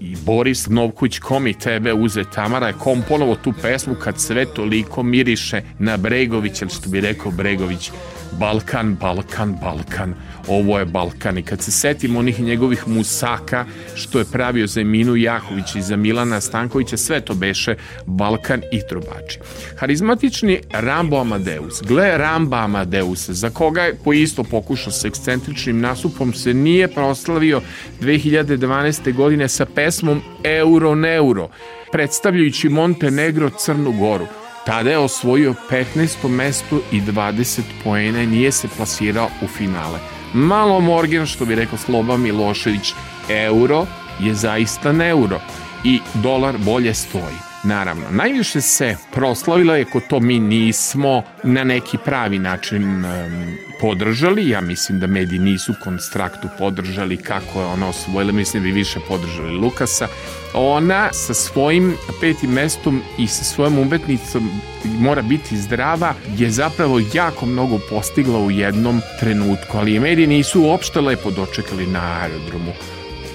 [0.00, 5.62] i Boris Novković komi tebe uze Tamara je komponovo tu pesmu kad sve toliko miriše
[5.78, 7.90] na Bregović, ili što bi rekao Bregović,
[8.32, 10.14] Balkan, Balkan, Balkan,
[10.50, 11.38] ovo je Balkan.
[11.38, 15.96] I kad se setimo onih njegovih musaka, što je pravio za Eminu Jahović i za
[15.96, 17.74] Milana Stankovića, sve to beše
[18.06, 19.38] Balkan i trubači.
[19.76, 26.32] Harizmatični Rambo Amadeus, gle Ramba Amadeus, za koga je po isto pokušao s ekscentričnim nasupom,
[26.32, 27.60] se nije proslavio
[28.00, 29.14] 2012.
[29.14, 31.48] godine sa pesmom Euro Neuro,
[31.92, 34.26] predstavljajući Montenegro Crnu Goru.
[34.66, 36.28] Tada je osvojio 15.
[36.28, 40.19] mesto i 20 poena i nije se plasirao u finale.
[40.34, 42.94] Malo Morgan, što bi rekao Sloba Milošević,
[43.28, 43.86] euro
[44.20, 45.40] je zaista neuro
[45.84, 47.49] i dolar bolje stoji.
[47.64, 54.48] Naravno, najviše se proslavila je ko to mi nismo na neki pravi način um, podržali.
[54.48, 59.00] Ja mislim da mediji nisu konstraktu podržali kako je ona osvojila, mislim da bi više
[59.08, 60.08] podržali Lukasa.
[60.54, 64.50] Ona sa svojim petim mestom i sa svojom umetnicom
[64.84, 70.62] mora biti zdrava je zapravo jako mnogo postigla u jednom trenutku, ali je mediji nisu
[70.62, 72.72] uopšte lepo dočekali na aerodromu.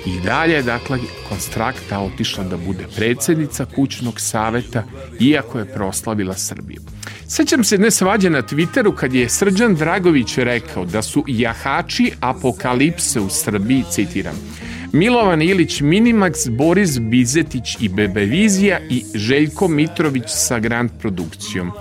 [0.06, 0.99] I dalje, dakle,
[1.30, 4.84] konstrakta otišla da bude predsednica kućnog saveta,
[5.20, 6.82] iako je proslavila Srbiju.
[7.28, 13.20] Sećam se jedne svađe na Twitteru kad je Srđan Dragović rekao da su jahači apokalipse
[13.20, 14.36] u Srbiji, citiram,
[14.93, 21.72] Milovan Ilić Minimax, Boris Bizetić i Bebevizija i Željko Mitrović sa Grand produkcijom.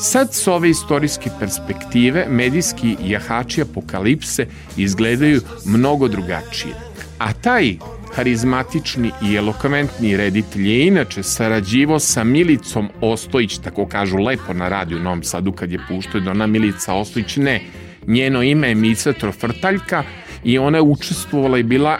[0.00, 6.93] Sad s ove istorijske perspektive medijski jahači apokalipse izgledaju mnogo drugačije.
[7.18, 7.76] A taj
[8.14, 14.98] harizmatični i elokventni reditelj je inače sarađivo sa Milicom Ostojić, tako kažu lepo na radiju
[14.98, 17.60] Novom Sadu kad je puštao da ona Milica Ostojić, ne,
[18.06, 20.02] njeno ime je Mica Trofrtaljka
[20.44, 21.98] i ona je učestvovala i bila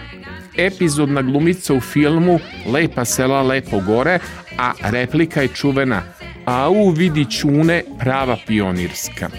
[0.57, 4.19] epizodna glumica u filmu Lepa sela, lepo gore,
[4.59, 6.03] a replika je čuvena
[6.45, 9.31] Au vidi čune, prava pionirska.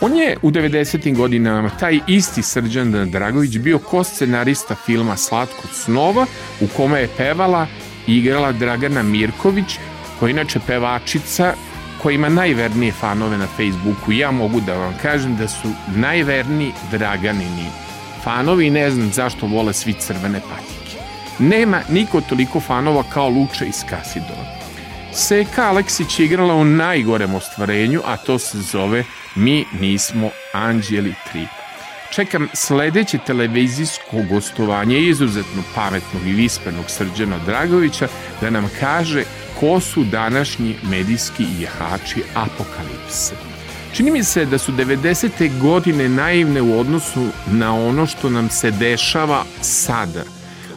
[0.00, 1.16] On je u 90.
[1.16, 6.26] godinama taj isti Srđan Dragović bio ko-scenarista filma Slatko snova
[6.60, 7.66] u kome je pevala
[8.06, 9.78] i igrala Dragana Mirković
[10.18, 11.54] koja je inače pevačica
[12.02, 14.12] koja ima najvernije fanove na Facebooku.
[14.12, 17.66] Ja mogu da vam kažem da su najverniji Draganini
[18.24, 20.98] fanovi i ne znam zašto vole svi crvene patike.
[21.38, 24.56] Nema niko toliko fanova kao Luča iz Kasidova.
[25.12, 29.04] Seka Aleksić je igrala u najgorem ostvarenju, a to se zove
[29.36, 31.46] Mi nismo Anđeli 3.
[32.10, 38.08] Čekam sledeće televizijsko gostovanje izuzetno pametnog i vispenog Srđana Dragovića
[38.40, 39.24] da nam kaže
[39.60, 43.34] ko su današnji medijski jahači apokalipse.
[43.94, 45.60] Čini mi se da su 90.
[45.60, 50.22] godine naivne u odnosu na ono što nam se dešava sada.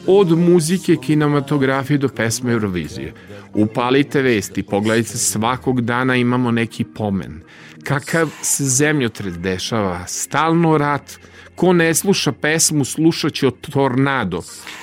[0.07, 3.13] Od muzike, kinematografije do pesme Eurovizije.
[3.53, 7.41] Upalite vesti, pogledajte svakog dana imamo neki pomen.
[7.83, 11.19] Kakav se zemljotres dešava, stalno rat,
[11.55, 14.41] ko ne sluša pesmu slušat će o tornado.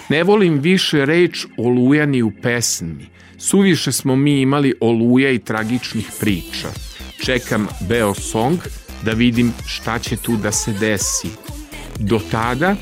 [0.08, 3.06] Ne volim više reč oluja ni u pesmi.
[3.38, 6.68] Suviše smo mi imali oluja i tragičnih priča.
[7.24, 8.58] Čekam Beo Song
[9.02, 11.28] da vidim šta će tu da se desi.
[11.98, 12.76] Do tada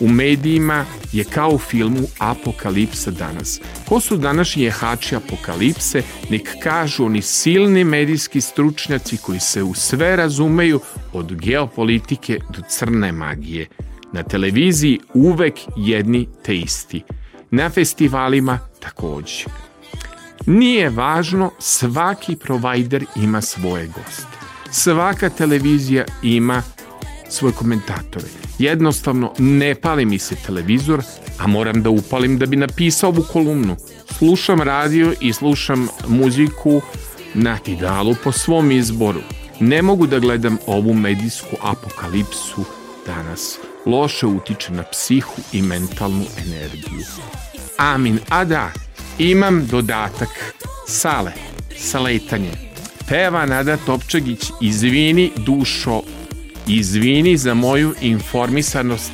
[0.00, 3.60] u medijima je kao u filmu Apokalipsa danas.
[3.88, 10.16] Ko su današnji jehači apokalipse, nek kažu oni silni medijski stručnjaci koji se u sve
[10.16, 10.80] razumeju
[11.12, 13.66] od geopolitike do crne magije.
[14.12, 17.02] Na televiziji uvek jedni te isti.
[17.50, 19.44] Na festivalima takođe.
[20.46, 24.38] Nije važno, svaki provajder ima svoje goste.
[24.70, 26.62] Svaka televizija ima
[27.28, 28.26] svoje komentatore.
[28.58, 31.02] Jednostavno, ne pali mi se televizor,
[31.38, 33.76] a moram da upalim da bi napisao ovu kolumnu.
[34.18, 36.80] Slušam radio i slušam muziku
[37.34, 39.20] na Tidalu po svom izboru.
[39.60, 42.64] Ne mogu da gledam ovu medijsku apokalipsu
[43.06, 43.58] danas.
[43.86, 47.06] Loše utiče na psihu i mentalnu energiju.
[47.76, 48.18] Amin.
[48.28, 48.72] A da,
[49.18, 50.54] imam dodatak.
[50.86, 51.32] Sale,
[51.76, 52.52] saletanje.
[53.08, 56.02] Peva Nada Topčagić, izvini dušo,
[56.68, 59.12] izvini za moju informisanost.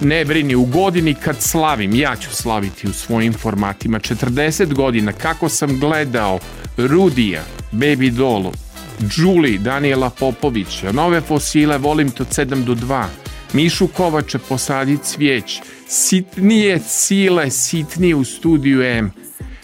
[0.00, 5.48] Ne brini, u godini kad slavim, ja ću slaviti u svojim formatima 40 godina kako
[5.48, 6.38] sam gledao
[6.76, 7.42] Rudija,
[7.72, 8.52] Baby Dolu,
[9.16, 13.04] Julie, Daniela Popovića, nove fosile, volim to 7 do 2,
[13.52, 19.12] Mišu Kovača posadi cvijeć, sitnije sile, sitnije u studiju M.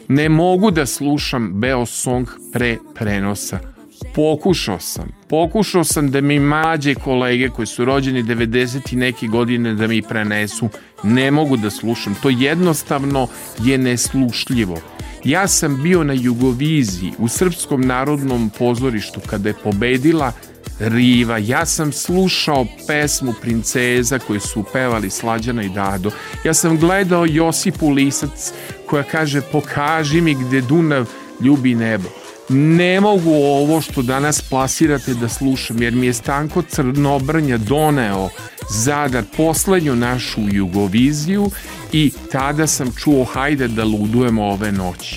[0.09, 3.78] Ne mogu da slušam Beo Song pre prenosa.
[4.19, 5.09] Pokušao sam.
[5.29, 10.03] Pokušao sam da mi mlađe kolege koji su rođeni 90 i neke godine da mi
[10.03, 10.69] prenesu.
[11.03, 12.17] Ne mogu da slušam.
[12.23, 14.77] To jednostavno je neslušljivo.
[15.25, 20.33] Ja sam bio na Jugoviziji u Srpskom narodnom pozorištu kada je pobedila
[20.81, 21.39] Riva.
[21.39, 26.11] Ja sam slušao pesmu Princeza koju su pevali Slađana i Dado.
[26.45, 28.53] Ja sam gledao Josipu Lisac
[28.87, 31.07] koja kaže pokaži mi gde Dunav
[31.41, 32.18] ljubi nebo.
[32.49, 38.29] Ne mogu ovo što danas plasirate da slušam jer mi je Stanko Crnobrnja doneo
[38.71, 41.51] Zadar poslednju našu Jugoviziju
[41.93, 45.17] i tada sam čuo hajde da ludujemo ove noći.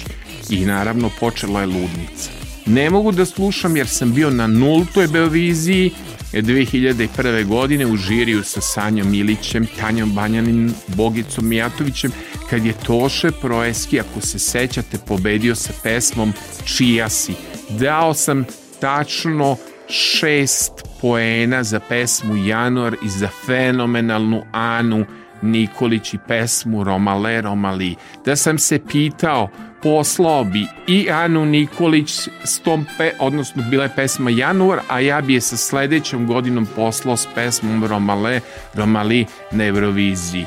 [0.49, 2.29] I naravno počela je ludnica.
[2.65, 5.91] Ne mogu da slušam jer sam bio na nultoj Beoviziji
[6.34, 7.45] 2001.
[7.45, 12.11] godine u žiriju sa Sanjom Milićem, Tanjom Banjanin, Bogicom Mijatovićem,
[12.49, 16.34] kad je Toše Proeski, ako se sećate, pobedio sa pesmom
[16.65, 17.34] Čija si.
[17.69, 18.45] Dao sam
[18.79, 19.57] tačno
[19.89, 20.71] šest
[21.01, 25.05] poena za pesmu Januar i za fenomenalnu Anu
[25.41, 27.95] Nikolić i pesmu Romale Romali.
[28.25, 29.49] Da sam se pitao,
[29.84, 35.21] poslao bi i Anu Nikolić s tom pe, odnosno bila je pesma Januar, a ja
[35.21, 38.39] bi je sa sledećom godinom poslao s pesmom Romale
[38.73, 40.45] Romali na Euroviziji.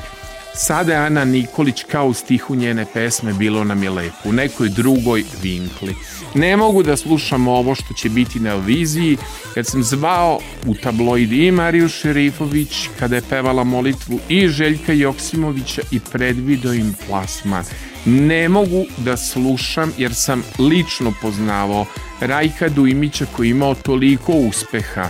[0.57, 4.69] Sada je Ana Nikolić kao u stihu njene pesme Bilo nam je lepo, u nekoj
[4.69, 5.95] drugoj vinkli.
[6.33, 9.17] Ne mogu da slušam ovo što će biti na viziji,
[9.53, 15.81] kad sam zvao u tabloid i Mariju Šerifović, kada je pevala molitvu i Željka Joksimovića
[15.91, 17.63] i predvido im plasman.
[18.05, 21.85] Ne mogu da slušam jer sam lično poznavao
[22.19, 25.09] Rajka Dujmića koji je imao toliko uspeha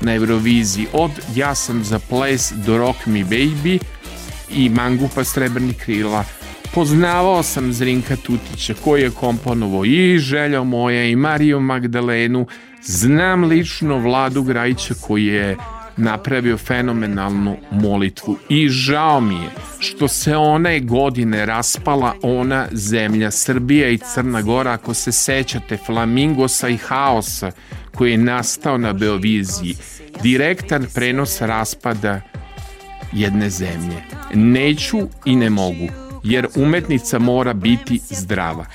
[0.00, 3.78] na Euroviziji, od Ja sam za ples do Rock Me Baby,
[4.50, 6.24] i Mangupa Srebrni krila.
[6.74, 12.46] Poznavao sam Zrinka Tutića koji je komponovao i Željo moja i Mariju Magdalenu.
[12.82, 15.56] Znam lično Vladu Grajića koji je
[15.96, 23.88] napravio fenomenalnu molitvu i žao mi je što se one godine raspala ona zemlja Srbija
[23.88, 27.50] i Crna Gora ako se sećate Flamingosa i haosa
[27.94, 29.76] koji je nastao na Beoviziji
[30.22, 32.20] direktan prenos raspada
[33.12, 33.96] jedne zemlje.
[34.34, 35.88] Neću i ne mogu,
[36.24, 38.66] jer umetnica mora biti zdrava.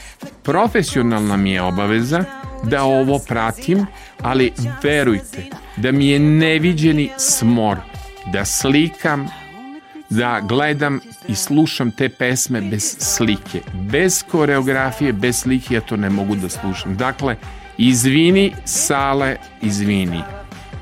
[0.44, 2.24] Profesionalna mi je obaveza
[2.64, 3.86] da ovo pratim,
[4.22, 4.52] ali
[4.84, 5.46] verujte
[5.78, 7.78] da mi je neviđeni smor
[8.34, 9.28] da slikam,
[10.10, 13.62] da gledam i slušam te pesme bez slike.
[13.74, 16.98] Bez koreografije, bez slike ja to ne mogu da slušam.
[16.98, 17.36] Dakle,
[17.78, 20.22] izvini, Sale, izvini.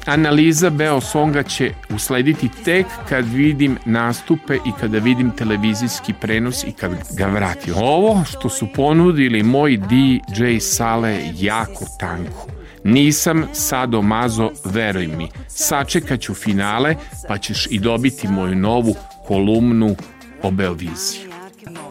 [0.05, 6.71] Analiza Beo Songa će uslediti tek kad vidim nastupe i kada vidim televizijski prenos i
[6.71, 7.73] kad ga vratim.
[7.77, 12.47] Ovo što su ponudili moj DJ Sale jako tanko.
[12.87, 15.29] Nisam sado mazo, veruj mi.
[15.47, 16.95] Sačekat ću finale,
[17.27, 18.95] pa ćeš i dobiti moju novu
[19.27, 19.95] kolumnu
[20.43, 21.21] o Beoviziji.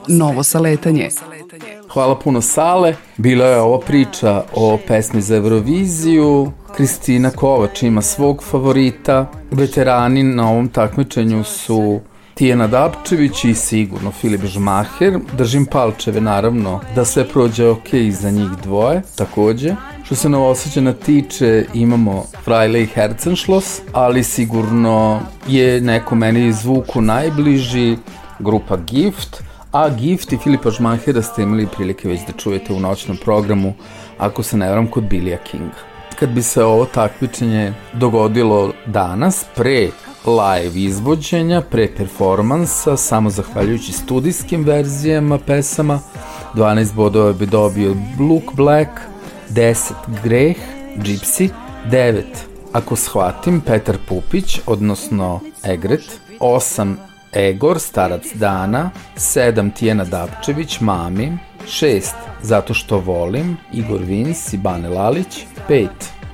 [0.08, 1.08] Novo saletanje.
[1.92, 2.94] Hvala puno Sale.
[3.16, 6.52] Bila je ovo priča o pesmi za Euroviziju.
[6.76, 9.30] Kristina Kovač ima svog favorita.
[9.50, 12.00] Veterani na ovom takmičenju su
[12.34, 15.18] Tijena Dapčević i sigurno Filip Žmaher.
[15.32, 19.74] Držim palčeve naravno da sve prođe ok za njih dvoje takođe.
[20.06, 27.96] Što se Novosađana tiče imamo Frajle i Herzenschloss, ali sigurno je neko meni zvuku najbliži
[28.38, 29.42] grupa Gift,
[29.72, 33.74] a Gift i Filipa Žmahera ste imali prilike već da čujete u noćnom programu,
[34.18, 35.82] ako se ne vram, kod Bilija Kinga.
[36.18, 39.88] Kad bi se ovo takmičenje dogodilo danas, pre
[40.26, 46.00] live izvođenja, pre performansa, samo zahvaljujući studijskim verzijama pesama,
[46.54, 48.90] 12 bodova bi dobio Luke Black,
[49.50, 50.56] 10 Greh,
[50.96, 51.48] Gypsy,
[51.90, 52.24] 9
[52.72, 56.94] ako shvatim, Petar Pupić, odnosno Egret, 8
[57.32, 62.00] Egor, starac dana, 7 Tijena Dapčević, Mami, 6
[62.42, 65.88] Zato što volim, Igor Vins i Bane Lalić, 5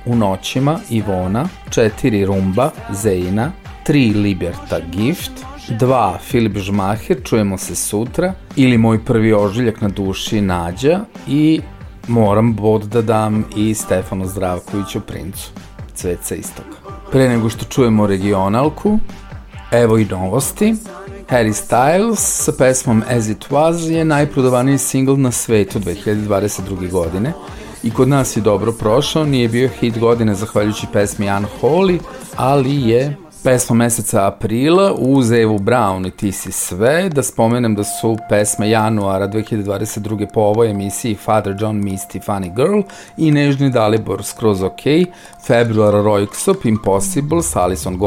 [0.05, 3.51] U noćima, Ivona, 4 Rumba, Zejna,
[3.87, 5.31] 3 Liberta Gift,
[5.69, 10.99] 2 Filip Žmaher, čujemo se sutra, ili moj prvi ožiljak na duši Nađa.
[11.27, 11.61] I
[12.07, 15.49] moram bod da dam i Stefanu Zdravkoviću Princu,
[15.95, 16.77] cvet sa istoka.
[17.11, 18.99] Pre nego što čujemo regionalku,
[19.73, 20.75] Evo i novosti.
[21.29, 26.91] Harry Styles sa pesmom As It Was je najprodavaniji singl na svetu 2022.
[26.91, 27.33] godine
[27.83, 31.99] i kod nas je dobro prošao, nije bio hit godine zahvaljujući pesmi Unholy,
[32.35, 37.83] ali je pesma meseca aprila uz Evu Brown i Ti si sve, da spomenem da
[37.83, 40.27] su pesme januara 2022.
[40.33, 42.81] po ovoj emisiji Father John Misty Funny Girl
[43.17, 44.81] i Nežni Dalibor skroz ok,
[45.47, 47.99] februara Royksop Impossible s Alison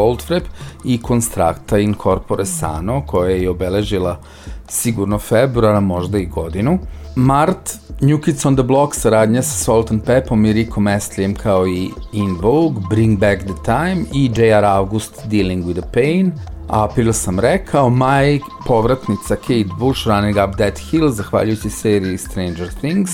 [0.84, 4.18] i Constructa in Corpore Sano koja je i obeležila
[4.68, 6.78] sigurno februara, možda i godinu.
[7.18, 11.66] Mart, New Kids on the Block, saradnja sa Salt and Pepom i Rickom Astlijem kao
[11.66, 14.64] i In Vogue, Bring Back the Time i J.R.
[14.64, 16.32] August, Dealing with the Pain.
[16.68, 23.10] April sam rekao, maj, povratnica Kate Bush, Running Up That Hill, zahvaljujući seriji Stranger Things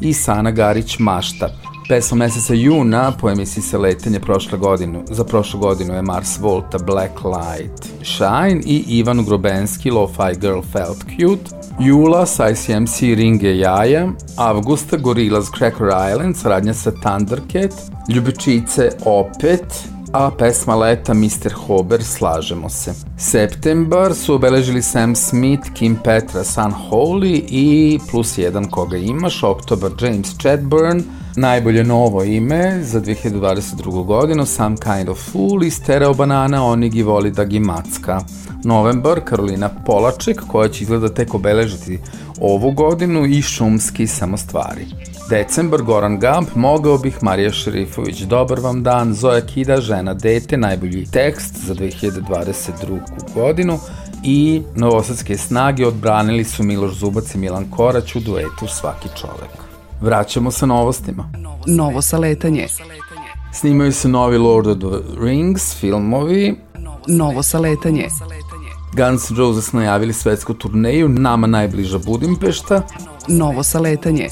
[0.00, 1.48] i Sana Garić, Mašta.
[1.88, 6.78] Pesma meseca juna po emisiji se letanje prošle godinu, za prošlu godinu je Mars Volta
[6.78, 11.63] Black Light Shine i Ivan Grobenski Lo-Fi Girl Felt Cute.
[11.78, 17.74] Jula sa ICMC Ringe Jaja, Avgusta Gorillaz Cracker Island, saradnja sa Thundercat,
[18.08, 19.66] Ljubičice opet,
[20.12, 21.52] a pesma leta Mr.
[21.52, 22.94] Hober Slažemo se.
[23.18, 29.90] Septembar su obeležili Sam Smith, Kim Petra, Sun Holy i plus jedan koga imaš, Oktober
[30.00, 31.02] James Chadburn,
[31.36, 34.04] najbolje novo ime za 2022.
[34.04, 38.20] godinu, Some Kind of Fool i Stereo Banana, Onigi voli da gi macka.
[38.64, 41.98] Novembar, Karolina Polaček, koja će izgleda tek obeležiti
[42.40, 44.86] ovu godinu i šumski samostvari.
[45.30, 51.06] Decembar, Goran Gamp, mogao bih, Marija Šerifović, dobar vam dan, Zoja Kida, žena, dete, najbolji
[51.06, 53.00] tekst za 2022.
[53.34, 53.78] godinu
[54.22, 59.50] i Novosadske snage odbranili su Miloš Zubac i Milan Korać u duetu Svaki čovek.
[60.00, 61.32] Vraćamo se novostima.
[61.66, 62.66] Novo saletanje.
[63.52, 66.56] Snimaju se novi Lord of the Rings filmovi,
[67.08, 68.08] Novo saletanje.
[68.96, 72.82] Guns N' Roses najavili svetsku turneju, nama najbliža Budimpešta,
[73.28, 74.28] Novo saletanje.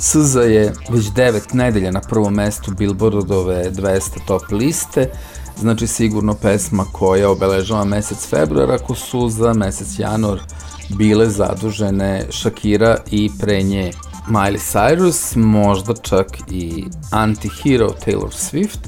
[0.00, 5.10] SZA je već devet nedelja na prvom mestu Billboardove 200 top liste,
[5.58, 10.40] znači sigurno pesma koja obeležava mesec februar, ako su za mesec januar
[10.88, 13.92] bile zadužene Shakira i pre nje
[14.28, 18.78] Miley Cyrus, možda čak i anti-hero Taylor Swift,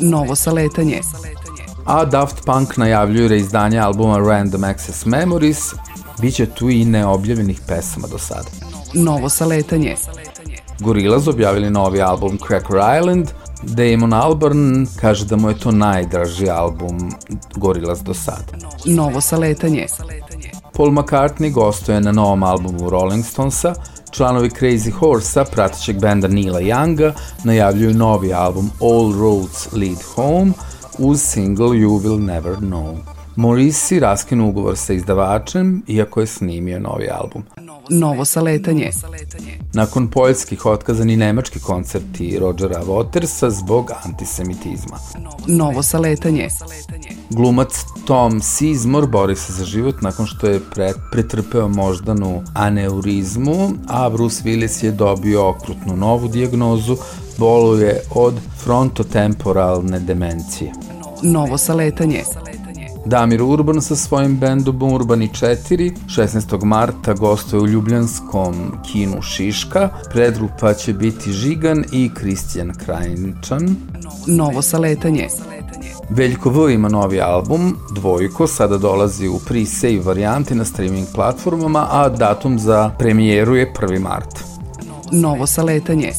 [0.00, 1.00] Novo saletanje.
[1.88, 5.58] A Daft Punk najavljuju reizdanje albuma Random Access Memories,
[6.20, 8.48] biće tu i neobjavljenih pesama do sada.
[8.94, 9.96] Novo saletanje.
[10.80, 13.30] Gorillaz objavili novi album Cracker Island,
[13.62, 17.12] Damon Albarn kaže da mu je to najdraži album
[17.56, 18.52] Gorillaz do sada.
[18.84, 19.86] Novo saletanje.
[20.72, 23.74] Paul McCartney gostuje na novom albumu Rolling Stonesa,
[24.10, 27.12] članovi Crazy Horse-a, pratićeg benda Nila Younga,
[27.44, 30.52] najavljuju novi album All Roads Lead Home
[30.98, 32.96] uz single You Will Never Know.
[33.36, 37.42] Morrissey raskinu ugovor sa izdavačem, iako je snimio novi album.
[37.90, 38.90] Novo saletanje.
[39.72, 44.98] Nakon poljskih otkazani nemački koncerti Rodgera Watersa zbog antisemitizma.
[45.46, 46.48] Novo saletanje.
[47.30, 54.10] Glumac Tom Sizemore bori se za život nakon što je pre, pretrpeo moždanu aneurizmu, a
[54.10, 56.96] Bruce Willis je dobio okrutnu novu dijagnozu,
[57.38, 58.34] boluje od
[58.64, 60.72] frontotemporalne demencije.
[61.22, 62.22] Novo saletanje.
[63.08, 66.64] Damir Urban sa svojim bendom Urbani 4 16.
[66.64, 69.88] marta gostuje u Ljubljanskom kinu Šiška.
[70.12, 73.76] Predrupa će biti Žigan i Kristijan Krajničan.
[74.26, 75.28] Novo saletanje.
[76.10, 82.08] Veljko V ima novi album, Dvojko, sada dolazi u pre-save varijanti na streaming platformama, a
[82.08, 84.00] datum za premijeru je 1.
[84.00, 84.44] mart.
[85.12, 86.12] Novo saletanje.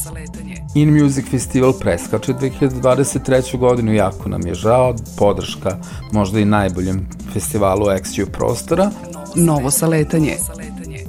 [0.76, 3.58] In Music Festival preskače 2023.
[3.58, 5.78] godinu, jako nam je žao, podrška
[6.12, 8.92] možda i najboljem festivalu XU prostora.
[9.36, 10.38] Novo saletanje.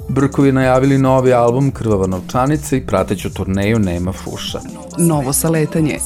[0.09, 4.59] Brkovi najavili novi album Krvava novčanica i prateću turneju Nema fuša.
[4.97, 5.97] Novo saletanje.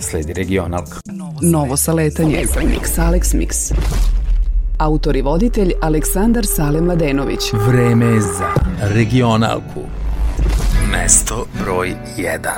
[0.00, 1.00] Sledi regionalka.
[1.42, 2.44] Novo saletanje.
[2.56, 3.74] Mix Alex Mix.
[4.78, 7.40] Autor i voditelj Aleksandar Sale Mladenović.
[7.52, 8.48] Vreme za
[8.80, 9.97] regionalku.
[10.92, 12.48] Mesto broj 1.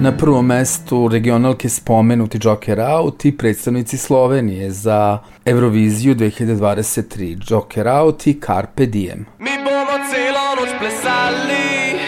[0.00, 7.50] Na prvom mestu regionalke spomenuti Joker Out i predstavnici Slovenije za Euroviziju 2023.
[7.50, 9.26] Joker Out i Carpe Diem.
[9.38, 11.98] Mi bomo celo noč plesali,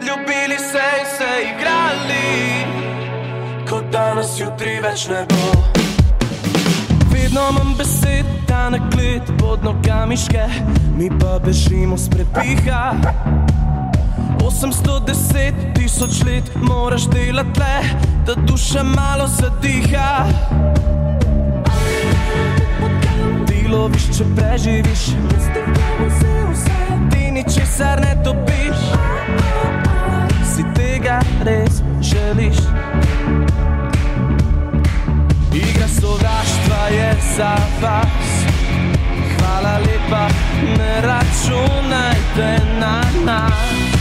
[0.00, 2.64] ljubili se in se igrali,
[3.70, 5.62] kot danes jutri več ne bo.
[7.12, 10.44] Vedno imam besed, da na klet pod nogami ške,
[10.98, 12.92] mi pa bežimo s prepiha.
[14.42, 17.82] 810 tisoč let moraš delati le,
[18.26, 20.26] da duša malo zadiha.
[23.46, 25.04] Ti loviš, če preživiš,
[27.10, 28.82] ti ničesar ne dobiš.
[30.54, 32.56] Si tega res želiš?
[35.54, 38.32] Igra sovraštva je za vas.
[39.36, 40.28] Hvala lepa,
[40.78, 43.91] ne računajte na nas.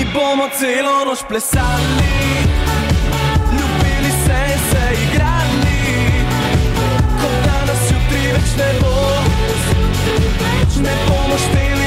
[0.00, 2.12] Mi bomo celo noč plesali,
[3.52, 5.80] ljubili se in se igrali,
[7.20, 8.94] kot danes jutri več ne bo,
[10.82, 11.79] ne bomo šteli.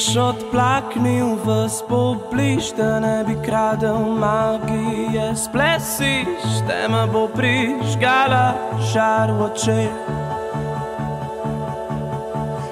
[0.00, 8.56] greš odplaknil v spobliž, da ne bi kradel magije, splesiš, tema bo prižgala
[8.92, 9.82] žar v oče.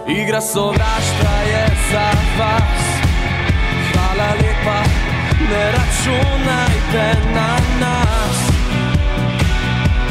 [0.09, 2.09] Igra sovraštva je za
[2.41, 2.85] vas,
[3.93, 4.81] hvala lepa,
[5.53, 7.07] ne računajte
[7.37, 8.39] na nas,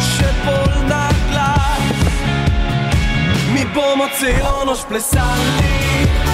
[0.05, 1.97] še bolj na glas.
[3.53, 6.26] Mi bomo celo noč plesali.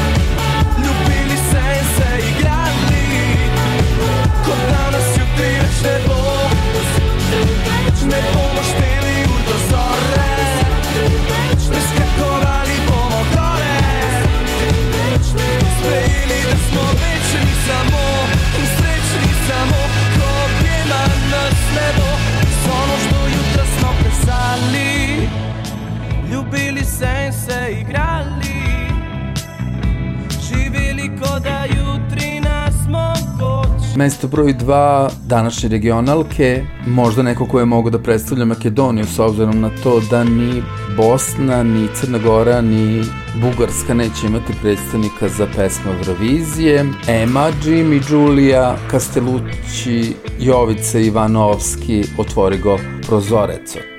[17.68, 18.04] samo,
[18.76, 19.82] srećni samo
[20.16, 22.10] Ko pjeva nas nebo.
[22.62, 25.30] S ono što jutra smo pesali
[26.32, 28.64] Ljubili se se igrali.
[30.48, 33.64] Živjeli ko da jutri nas mogo
[33.96, 39.62] Mesto broj 2 današnje regionalke, možda neko ko je mogu da predstavlja Makedoniju s obzirom
[39.62, 40.64] na to da ni
[40.98, 43.04] Bosna, ni Crna Gora, ni
[43.36, 46.86] Bugarska neće imati predstavnika za pesmu Eurovizije.
[47.08, 52.78] Ema, Jimmy, Julia, Kastelući, Jovica, Ivanovski, Otvori go
[53.08, 53.93] prozorecot.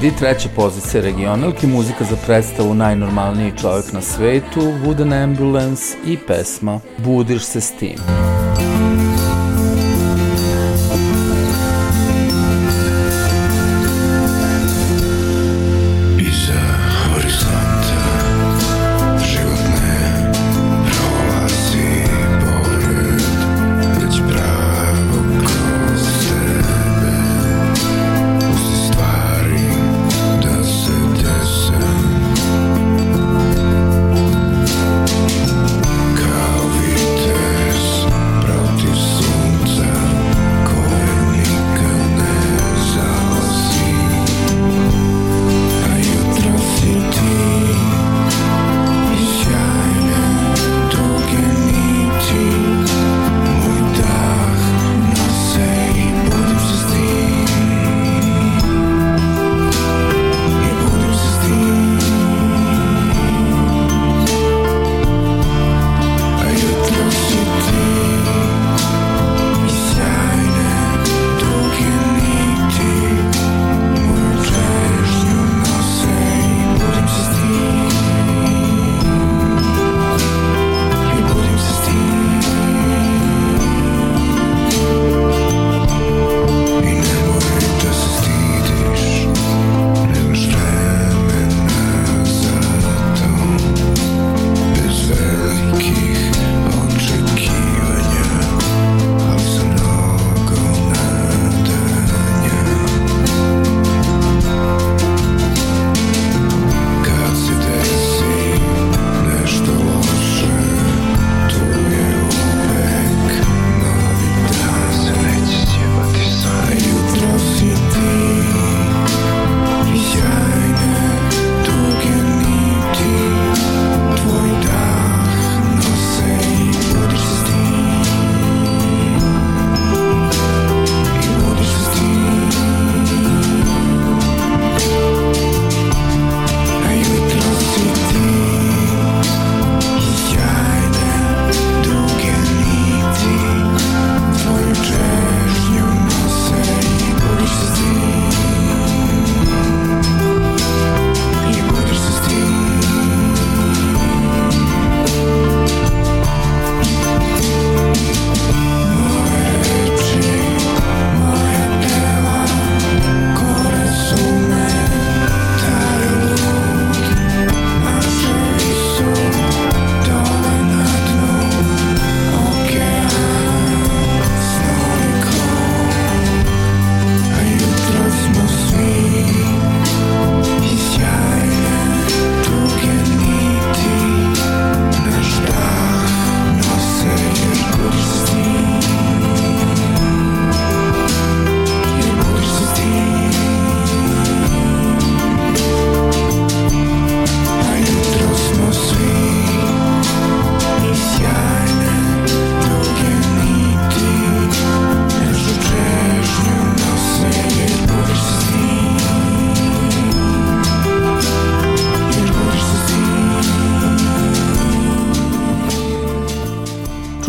[0.00, 6.80] CD treća pozicija regionalke, muzika za predstavu Najnormalniji čovjek na svetu, Wooden Ambulance i pesma
[6.98, 8.19] Budiš se s tim.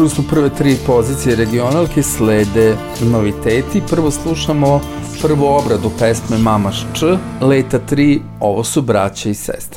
[0.02, 3.82] čuli smo prve tri pozicije regionalke, slede noviteti.
[3.90, 4.82] Prvo slušamo
[5.22, 7.06] prvu obradu pesme Mamaš Č,
[7.42, 9.71] Leta 3, ovo su braća i sestre.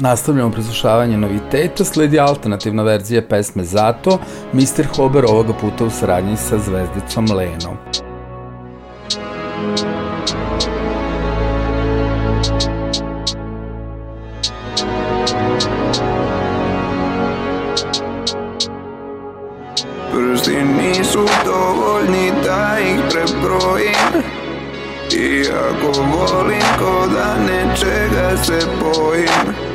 [0.00, 4.18] Nastavljamo preslušavanje noviteta, sledi alternativna verzija pesme Zato,
[4.52, 4.86] Mr.
[4.96, 7.76] Hober ovoga puta u saradnji sa zvezdicom Lenom.
[20.12, 24.24] Prsti nisu dovoljni da ih prebrojim
[25.12, 29.69] Iako volim ko da nečega se bojim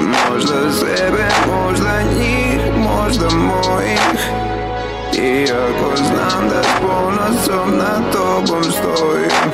[0.00, 4.18] Možda sebe, možda njih, možda mojih
[5.18, 9.50] Iako znam da s ponosom na tobom stojim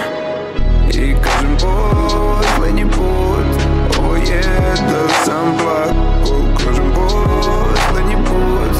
[0.93, 3.63] I kažem posljednji put
[3.99, 4.43] Ovo je
[4.91, 8.77] da sam plako Kažem posljednji put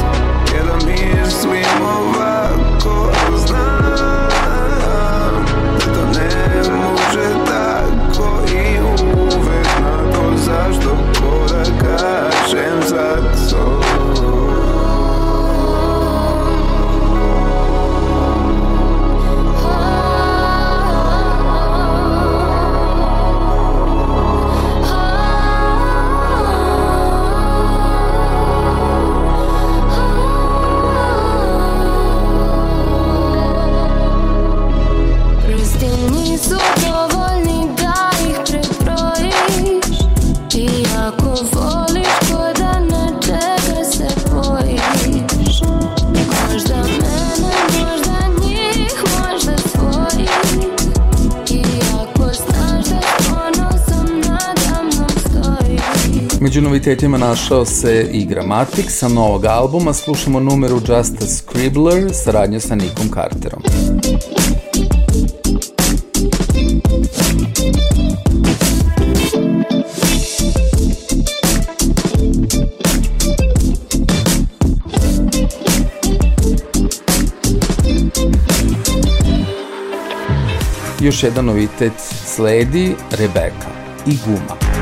[0.53, 3.11] Je da mislim ovako
[3.47, 3.72] Znam da
[12.93, 13.72] kažem zato
[56.43, 62.59] Među novitetima našao se i Gramatik sa novog albuma, slušamo numeru Just a Scribbler, saradnja
[62.59, 63.63] sa Nikom Carterom.
[81.01, 81.93] Još jedan novitet
[82.25, 83.69] sledi Rebeka
[84.07, 84.72] i Guma.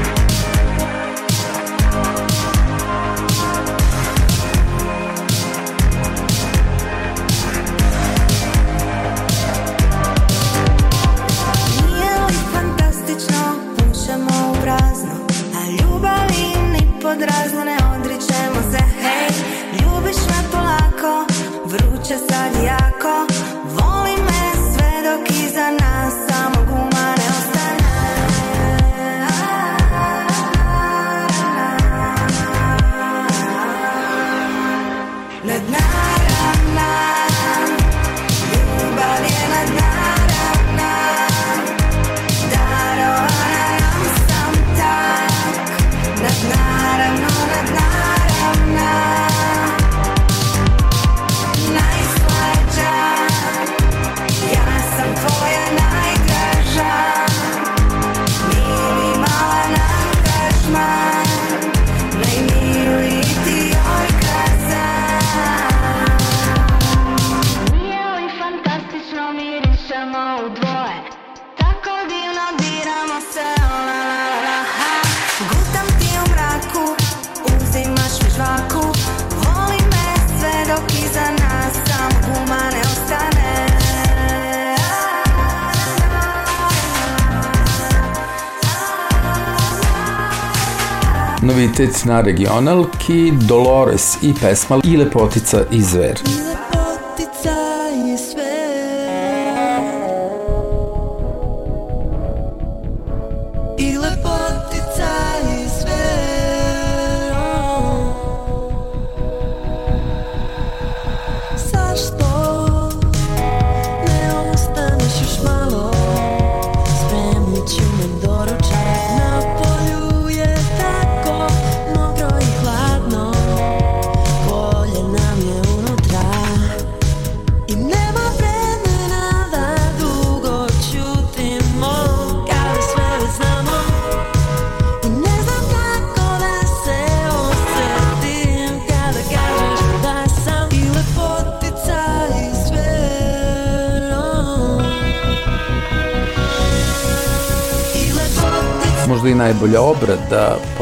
[92.06, 96.18] Na regionalki, Dolores i pesma i lepotica i zver.
[96.18, 96.51] Lepotica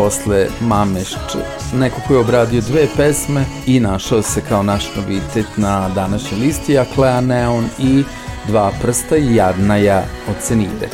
[0.10, 1.38] posle Mamešč.
[1.74, 6.78] Neko ko je obradio dve pesme i našao se kao naš novitet na današnjoj listi,
[6.80, 8.04] a Neon i
[8.48, 10.90] Dva prsta i Jadnaja od Senide.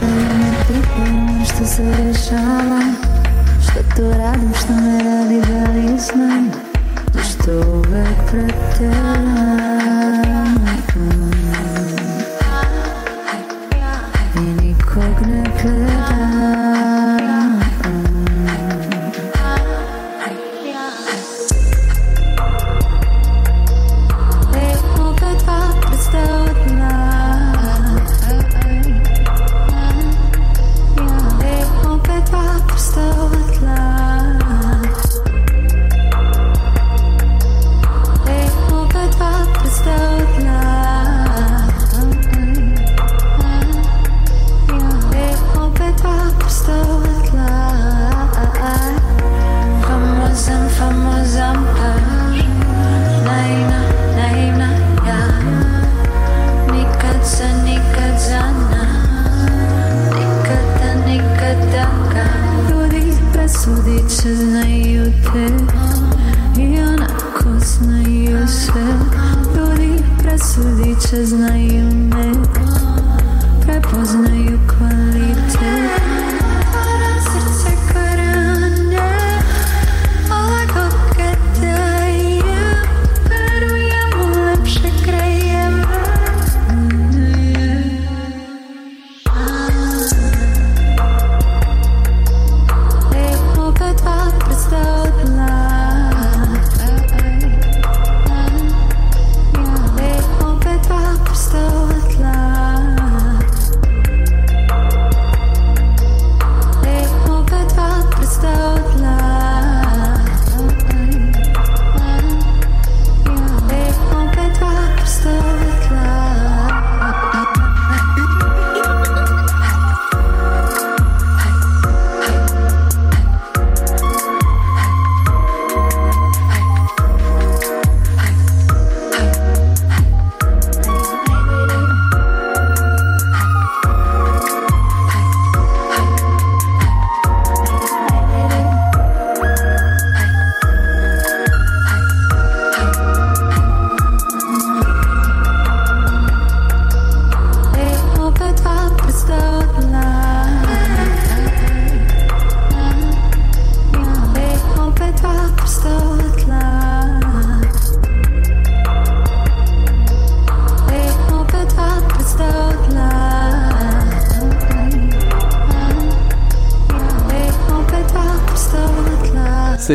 [1.46, 2.82] Što se dešava
[3.64, 6.52] Što to radim, što me radi da li znam
[7.14, 9.75] Zašto uvek pretjeram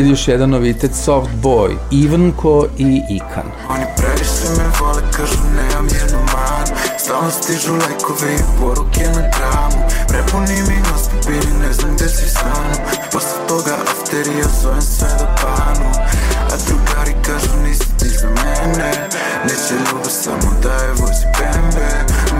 [0.01, 3.49] od Sledi još jedan novitet Soft Boy, Ivanko i Ikan.
[3.69, 6.75] Oni previše me vole, kažu nemam jednu manu.
[6.99, 12.39] Stalno stižu lajkovi i poruke na dramu Prepuni mi nos papiri, ne znam gde si
[12.45, 12.73] mnom
[13.13, 15.91] Posle toga afteri, ja zovem sve da panu.
[16.53, 19.09] A drugari kažu nisi ti za mene.
[19.45, 21.81] Neće ljubav samo da je vozi BMW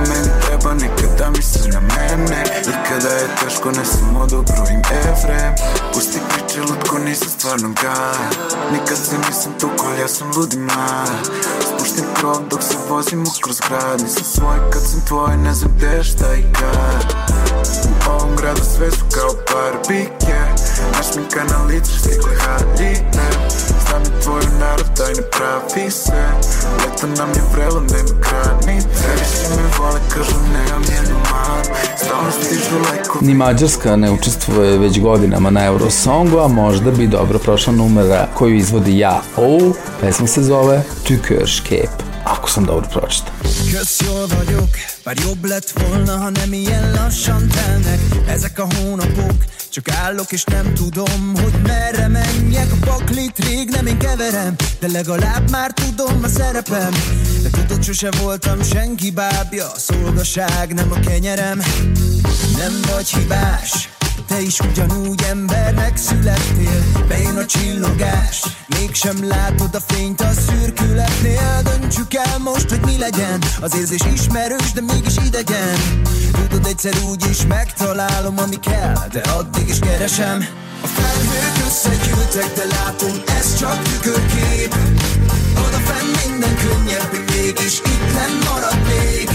[0.09, 2.50] Meni treba nikada misli na mene
[3.03, 5.55] Kada je teško ne samo da brojim evre
[5.95, 8.41] Pusti priče, lutko nisam stvarno gaj
[8.73, 14.01] Nikad se nisam tukol, ja sam ludi mlad Spuštim krov dok se vozimo kroz grad.
[14.03, 17.15] Nisam svoj kad sam tvoj, ne znam gde šta i kad
[17.87, 20.39] U ovom gradu sve su kao barbike
[20.93, 23.31] Našminka na licu stikle haljine
[23.91, 26.23] Znam i tvoju narav, daj ne pravi se
[26.79, 32.77] Leto nam je vrelo, nema granice Više me vole, kažu nemam jednu manu Stalno stižu
[32.85, 33.27] lajkovi.
[33.27, 38.57] Ni Mađarska ne učestvuje već godinama na Eurosongu, a možda bi dobro prošla numera koju
[38.57, 39.73] izvodi Ja O.
[40.01, 41.91] Pesma se zove Tu körs kép,
[42.25, 43.33] ako sam dobro pročitao.
[43.73, 44.71] Kösz, jól vagyok,
[45.05, 49.37] bár jobb lett volna, ha nem ilyen lassan telnek Ezek a hónapok,
[49.71, 52.73] csak állok és nem tudom, hogy merre menjek.
[52.73, 56.91] A paklit rég nem én keverem, de legalább már tudom a szerepem.
[57.43, 61.59] De tudod, sose voltam senki bábja, a szolgaság nem a kenyerem.
[62.57, 63.89] Nem vagy hibás,
[64.27, 68.43] te is ugyanúgy embernek születtél Bejön a csillogás
[68.81, 71.63] Mégsem látod a fényt a szürkületnél.
[71.63, 73.39] Döntsük el most, hogy mi legyen.
[73.61, 76.03] Az érzés ismerős, de mégis idegen.
[76.33, 80.47] Tudod, egyszer úgy is megtalálom, ami kell De addig is keresem.
[80.83, 84.75] A felhők összegyűltek, de látom, ez csak tükörkép.
[85.67, 89.29] Oda fenn minden könnyebb, még mégis itt nem marad még.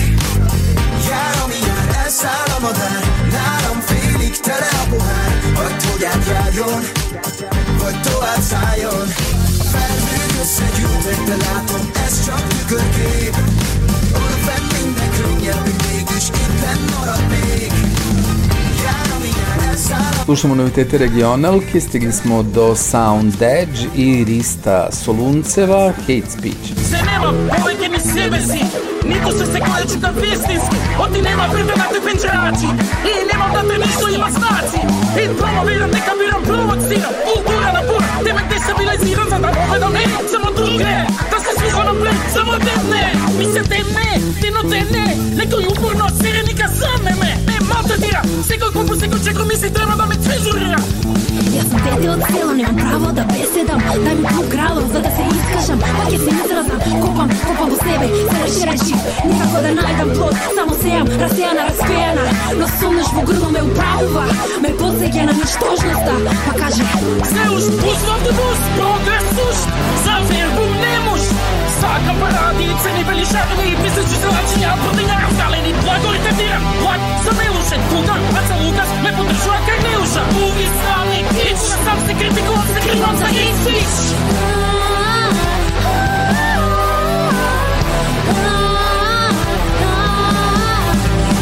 [1.10, 3.04] Jár, ami jár, elszáll a madár.
[3.32, 5.42] Nálam félig tele a pohár.
[5.56, 6.82] Hagyd, hogy átjárjon
[7.78, 9.35] Vagy tovább szálljon
[10.46, 13.36] Felhők összegyűltek, de látom, ez csak tükörkép
[14.10, 17.72] Oda fenn minden könnyebb, még mégis itt nem marad még
[18.84, 24.88] Jár, ami jár, elszáll a Slušamo novitete regionalke, stigli smo do Sound Edge i Rista
[24.92, 26.66] Solunceva, Hate Speech.
[26.90, 32.70] Se nema povijete mi sebe si Nikt seksualci tam vjestinski Od dilema pribjegate penđerači
[33.12, 34.80] I nemam da te nisu ima znaci
[35.22, 40.50] I promoviram, neka biram, provociram Kultura na pura, tebe destabiliziram Za da povedam ne, samo
[40.58, 40.94] druge
[41.32, 43.04] Da se svi napred, samo debne
[43.38, 44.08] Mi se debne,
[44.42, 45.06] denodene
[45.40, 47.32] Nekoj uporno se, nikad same me.
[47.50, 50.80] Ne maltretira, sekoj kupu, sekoj čekom Mi se treba da me cenzurira
[51.58, 53.80] Я съм тези от села, нямам право да беседам.
[54.04, 55.80] Дай ми по-кралъм, за да се изкажам.
[55.80, 58.08] Пак я се изразнам, копам, купам по себе.
[58.32, 58.96] Се реши, реши,
[59.26, 60.36] никако да найдам плод.
[60.58, 62.24] Само сејам, расејана, разпејана
[62.60, 64.26] Но сумнеш в грло ме управува.
[64.62, 66.14] Ме подсеќа на ничтожноста
[66.46, 66.84] Па каже
[67.32, 69.68] Се уж пуснав да бус, бога е сушт
[70.82, 71.05] нема.
[71.86, 77.00] Чака парадица ни велишарни и мисля, че знае, че няма протеина Развалени глаголите вирам плак
[77.24, 78.90] за Милошен Плутър, а за Лукас.
[79.04, 80.24] Ме поддържува как Милоша.
[80.46, 83.94] Улица ми кич, сам се критикувам, се критикувам за Инстиш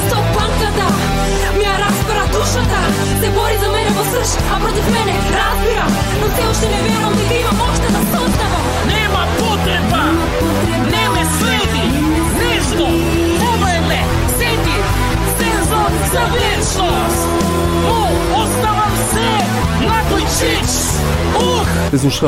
[0.08, 0.88] Стопанката
[1.58, 2.80] ми я разбира душата.
[3.22, 5.86] Се бори за мене в сръж, а против мене разбира.
[6.22, 8.43] Но все още не вярвам дека имам още да сонца
[9.64, 10.04] potreba,
[10.92, 11.86] ne me sledi,
[12.40, 12.88] nežno,
[13.40, 14.00] pogledaj me,
[14.38, 14.78] sedi,
[15.38, 17.28] senzor za vječnost.
[17.84, 17.98] Mu,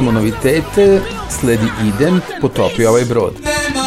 [0.01, 0.13] uh!
[0.13, 3.33] Novitete, sledi Idem, potopi ovaj brod.
[3.43, 3.84] Nemam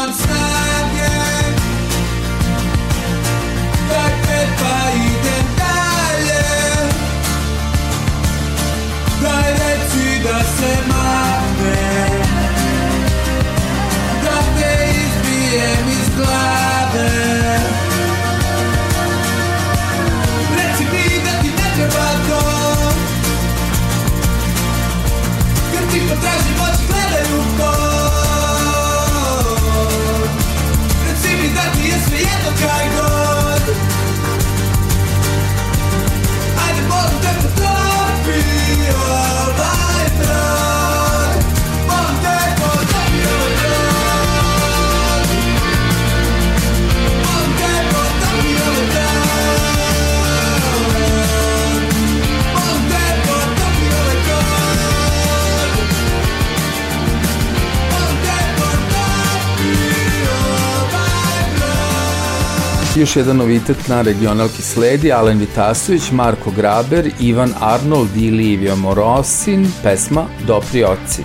[62.99, 69.73] Još jedan novitet na regionalki sledi, Alen Vitasović, Marko Graber, Ivan Arnold i Livio Morosin,
[69.83, 71.23] pesma Dopri oci.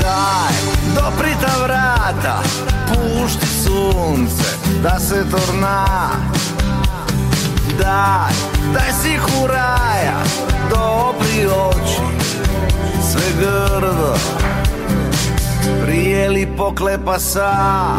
[0.00, 0.54] Daj,
[0.94, 2.42] dopri ta vrata,
[2.88, 4.44] pušti sunce,
[4.82, 5.86] da se torna.
[7.78, 8.32] Daj,
[8.74, 10.22] daj si kuraja,
[10.70, 12.02] dopri oči,
[13.12, 14.14] sve grdo.
[15.84, 17.52] Prije li poklepa sa,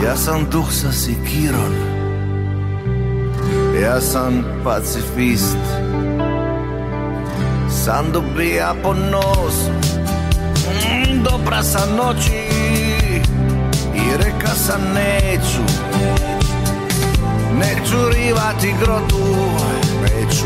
[0.05, 1.90] ja sam duh sa sikiron.
[3.81, 5.57] Ja sam pacifist,
[7.69, 9.71] sam dobija po nosu.
[11.23, 12.49] Dobra sam noći
[13.95, 15.61] i reka sam neću
[17.53, 19.25] Neću rivati grotu,
[20.01, 20.45] neću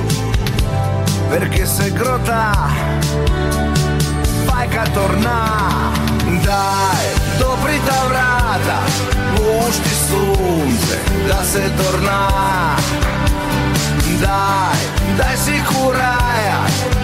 [1.32, 2.54] Perché se grota
[4.48, 5.46] fajka torna.
[6.46, 7.06] Daj,
[7.40, 8.82] dopri ta vrata,
[9.36, 12.28] pušti sunce da se torna
[14.22, 14.80] Daj,
[15.18, 16.62] daj si kuraja,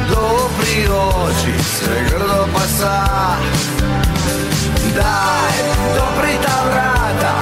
[0.09, 3.05] dopri oči, sve grdo pa sa
[4.95, 5.53] Daj,
[5.95, 7.33] dopri ta vrata,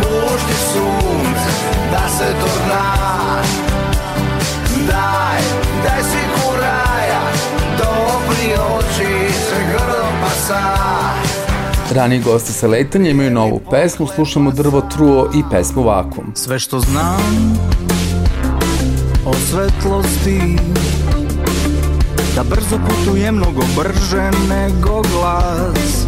[0.00, 1.50] pušti sunce
[1.92, 2.94] da se torna
[4.88, 5.40] Daj,
[5.84, 7.22] daj si kuraja,
[7.78, 11.29] dopri oči, sve grdo pa sa
[11.94, 16.32] Rani gosti sa letanja imaju novu pesmu, slušamo Drvo truo i pesmu Vakum.
[16.34, 17.58] Sve što znam
[19.26, 20.56] o svetlosti
[22.36, 26.06] Da brzo putujem mnogo brže nego glas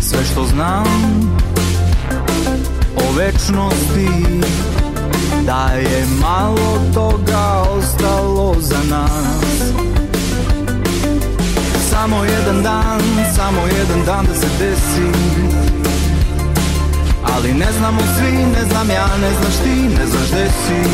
[0.00, 0.86] Sve što znam
[2.96, 4.08] o večnosti
[5.46, 9.83] Da je malo toga ostalo za nas
[12.04, 13.00] Samo jedan dan,
[13.36, 15.08] samo jedan dan da se desi.
[17.34, 20.90] Ali ne znamo svi, ne znam ja, ne znaš ti, ne znaš gde si.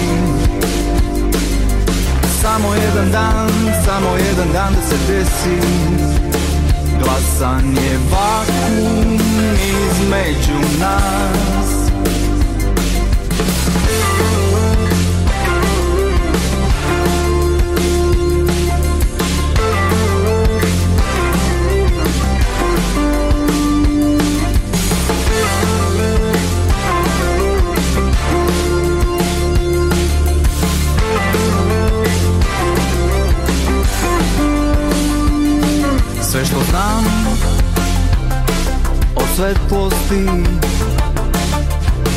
[2.43, 3.51] Samo jedan dan,
[3.85, 5.67] samo jedan dan da se desi.
[7.03, 9.19] Glasan je vakum
[9.55, 11.80] između nas
[39.41, 40.27] svetlosti.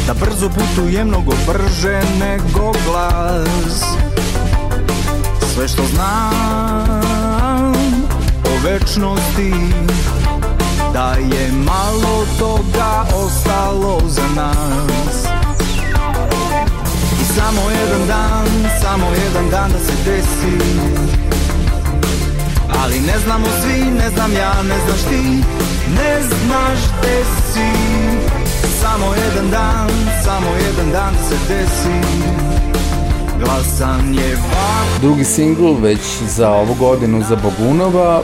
[0.08, 3.84] Da brzo putuje mnogo brže nego glas.
[5.54, 7.74] Sve što znam
[8.46, 9.54] o večnosti
[10.94, 15.26] Da je malo toga ostalo za nas.
[17.22, 18.48] I samo jedan dan,
[18.82, 21.23] samo jedan dan da se desi
[22.84, 25.24] Ali ne znamo svi, ne znam ja, ne znaš ti.
[25.96, 27.24] Ne znaš gde
[27.54, 27.70] si.
[28.82, 29.90] Samo jedan dan,
[30.24, 32.08] samo jedan dan da se desi.
[33.40, 35.02] Glasan je vak.
[35.02, 38.24] Drugi singl već za ovu godinu za Bogunova,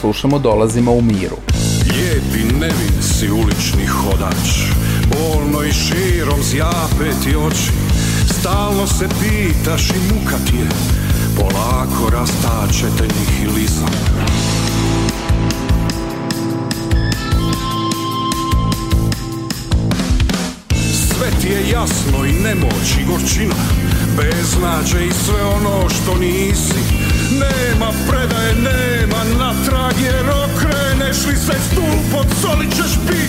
[0.00, 1.36] slušamo Dolazimo u miru.
[1.84, 4.60] Lijepi nevin si ulični hodač
[5.10, 7.72] Bolno i širom zjape ti oči.
[8.40, 10.66] Stalno se pitaš i muka ti je
[11.40, 14.26] Polako rastače tenih i lizaka
[20.82, 23.54] Sve ti je jasno i nemoć i gorčina
[24.16, 26.80] Beznađe i sve ono što nisi.
[27.30, 33.19] Nema predaje, nema natrag Jer okreneš li se stup od soli ćeš bit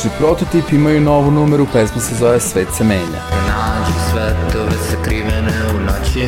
[0.00, 3.20] Odlični prototip imaju novu numeru, pesma se zove Svet se menja.
[3.48, 6.26] Nađi svetove sakrivene u noći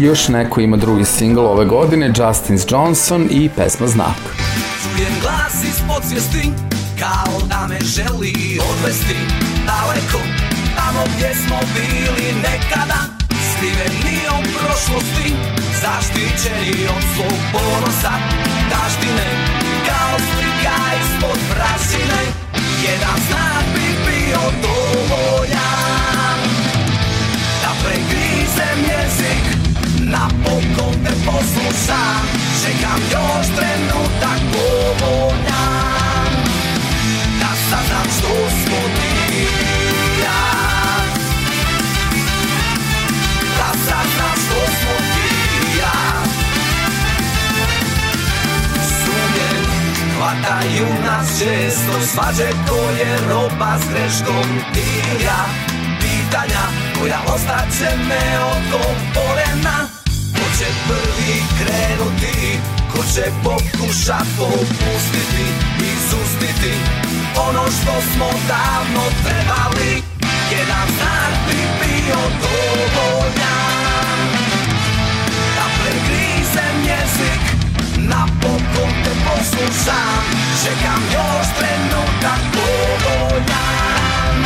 [0.00, 4.20] Još neko ima drugi singl ove godine, Justin Johnson i pesma Znak.
[4.82, 6.50] Čujem glas iz podsvijesti
[7.00, 9.16] Kao da me želi odvesti.
[9.66, 10.20] Daleko,
[10.76, 13.00] tamo gdje smo bili nekada
[13.50, 15.28] Skriveni od prošlosti
[15.82, 18.12] Zaštićeni od svog ponosa.
[18.70, 19.28] Daštine
[19.88, 22.22] Kao slika ispod prašine
[22.86, 26.38] Jedan znak bi bio dovoljan.
[27.62, 29.27] Da pregrizem jezik
[30.10, 32.24] Napokon te poslušam
[32.62, 36.32] Čekam još trenutak povoljan
[37.40, 39.46] Da saznam što smo ti
[40.22, 40.42] ja.
[43.58, 46.22] Da saznam što smo ti ja.
[48.88, 49.50] Sumnje
[50.16, 55.44] hvataju nas često Svađe koje roba s greškom ti ja
[56.00, 56.62] Pitanja
[56.98, 59.87] koja ostaće neodgovorena
[60.58, 62.58] će prvi krenuti
[62.92, 65.46] Ko će pokušat popustiti
[65.92, 66.74] Izustiti
[67.48, 70.02] Ono što smo davno trebali.
[70.50, 74.20] Jedan znak bi bio dovoljan
[75.56, 77.44] Da pregrizem jezik
[77.96, 80.24] Napokon te poslušam.
[80.64, 84.36] Čekam još trenutak povoljan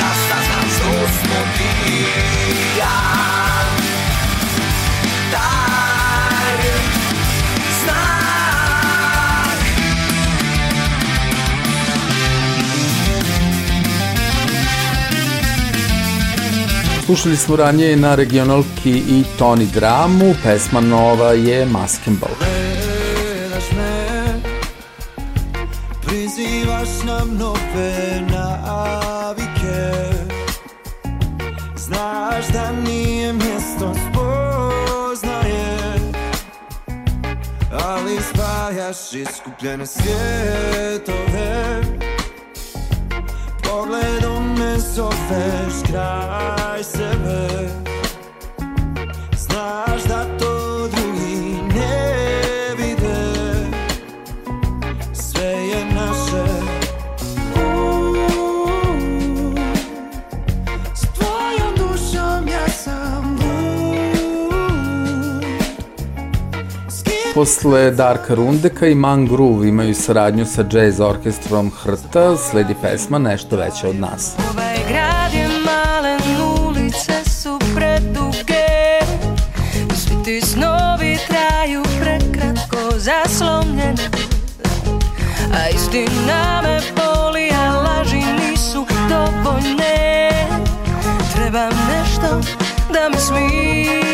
[0.00, 3.37] Da saznam što smo ti i ja
[17.08, 22.32] Slušali smo ranije na regionalki i Toni Dramu, pesma nova je Maskenball.
[22.38, 24.40] Gledaš me
[26.06, 29.90] Prizivaš nam nove navike
[31.76, 35.78] Znaš da nije mjesto spoznaje
[37.70, 41.38] Ali spajaš iskupljene svjetove
[43.68, 47.68] Pogledom me zoveš kraj sebe.
[49.36, 50.27] Znaš da
[67.38, 73.56] posle Darka Rundeka i Man Groove imaju saradnju sa jazz orkestrom Hrta, sledi pesma Nešto
[73.56, 74.34] veće od nas.
[74.52, 76.20] Ovaj grad je malen,
[76.66, 78.66] ulice su preduge.
[79.94, 84.08] Svi ti snovi traju prekratko zaslomljene.
[85.54, 90.30] A istina me boli, a laži nisu dovoljne.
[91.34, 92.50] Trebam nešto
[92.92, 94.07] da me smiri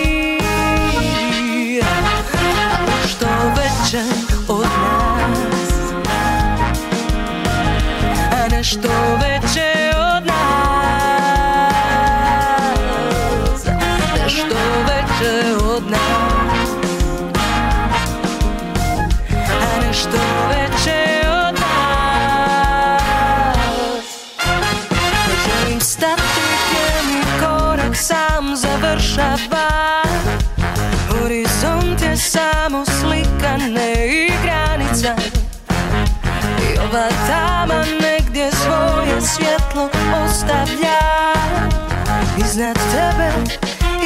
[8.64, 8.88] A nešto
[40.44, 40.98] ostavlja
[42.38, 43.32] Iznad tebe,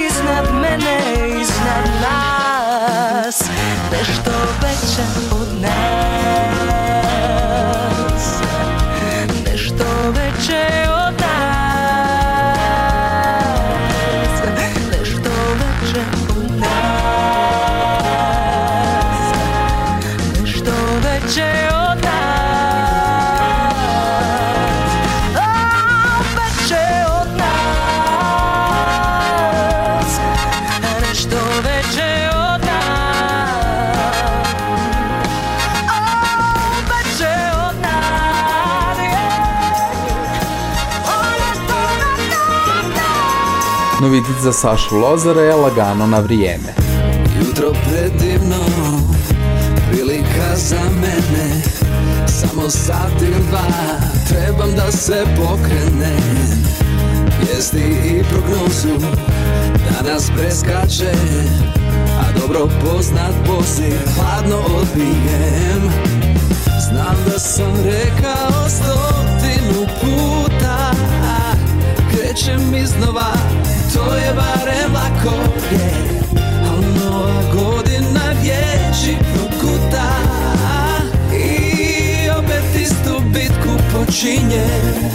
[0.06, 0.98] iznad mene,
[1.40, 3.44] iznad nas
[3.93, 4.31] Nešto
[4.62, 6.57] veće od nas
[44.18, 46.74] Novitic za Sašu Lozara je lagano na vrijeme.
[47.40, 48.56] Jutro predivno,
[49.90, 51.62] prilika za mene.
[52.26, 53.66] Samo sat ili dva,
[54.28, 56.64] trebam da se pokrenem.
[57.40, 59.06] Vijesti i prognozu,
[59.90, 61.12] danas preskače
[62.20, 65.92] A dobro poznat poziv, hladno odbijem.
[66.88, 70.92] Znam da sam rekao stotinu puta
[72.10, 73.32] Krećem iznova,
[73.98, 75.34] to je barem lako
[75.72, 75.90] je.
[76.70, 80.08] Al nova godina riječi prokuta.
[81.32, 85.08] I opet istu bitku počinjem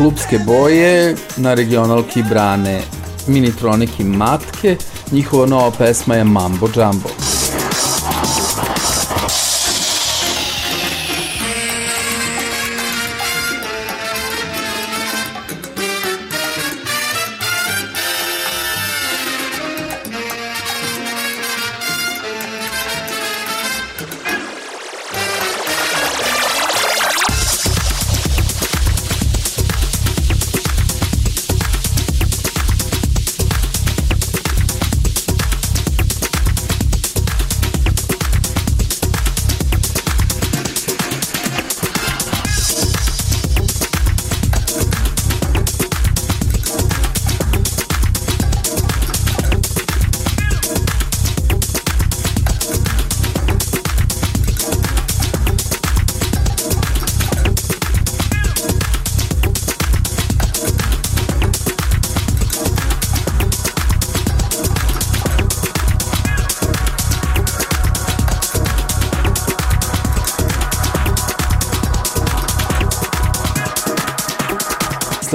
[0.00, 2.80] Klubske boje na regionalki brane
[3.26, 4.76] Minitronik i Matke,
[5.12, 7.09] njihova nova pesma je Mambo Jumbo.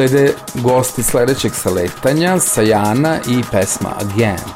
[0.08, 4.55] Slede gosti sledećeg saletanja, Sajana i pesma Again.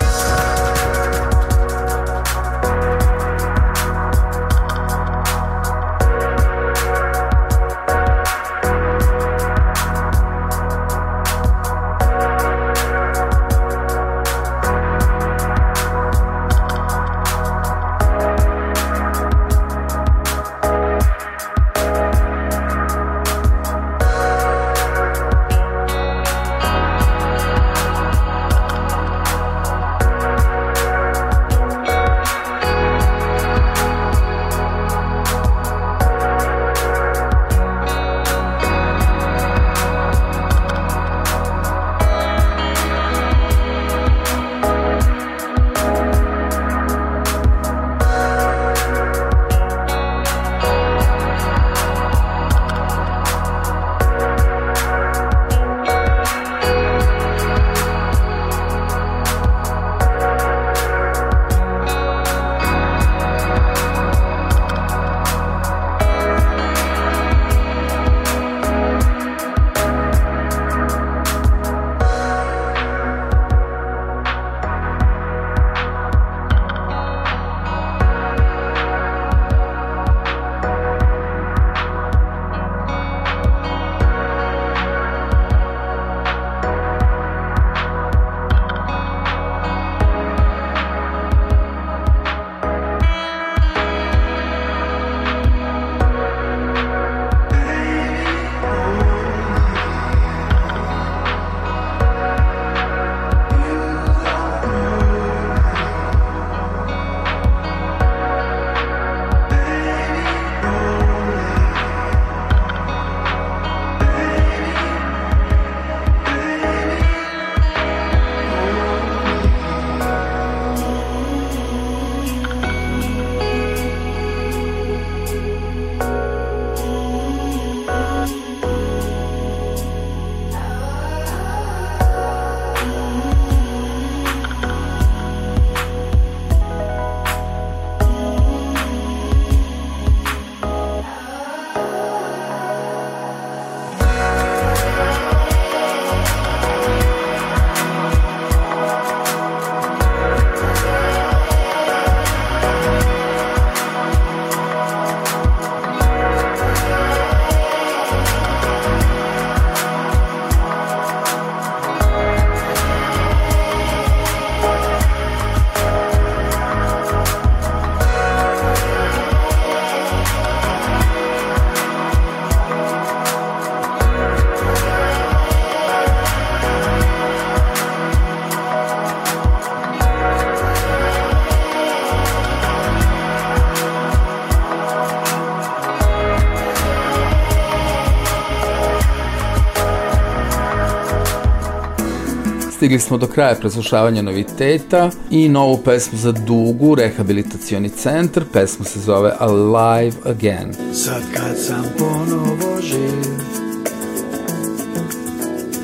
[192.90, 198.44] Stigli smo do kraja preslušavanja noviteta i novu pesmu za Dugu, rehabilitacioni centar.
[198.54, 200.74] Pesma se zove Alive Again.
[200.94, 203.34] Sad kad sam ponovo živ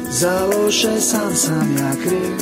[0.09, 2.35] Za loše sam sam ja kriv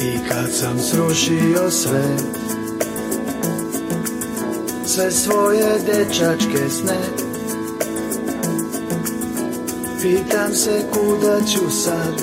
[0.00, 2.04] I kad sam srušio sve
[4.86, 7.23] Sve svoje dečačke sne
[10.04, 12.22] Pitam se kuda ću sad.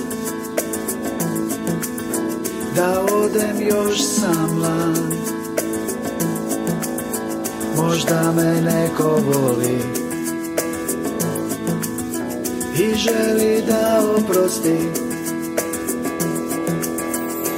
[2.75, 5.13] Da odem još sam mlad.
[7.77, 9.79] Možda me neko voli.
[12.79, 14.77] I želi da oprosti.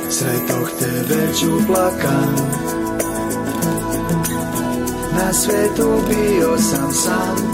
[0.09, 2.35] Sretoh te već uplakan
[5.17, 7.52] Na svetu bio sam sam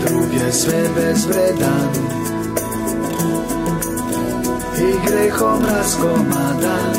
[0.00, 1.90] Za druge sve bezvredan.
[4.78, 6.94] I grehom raskomadan.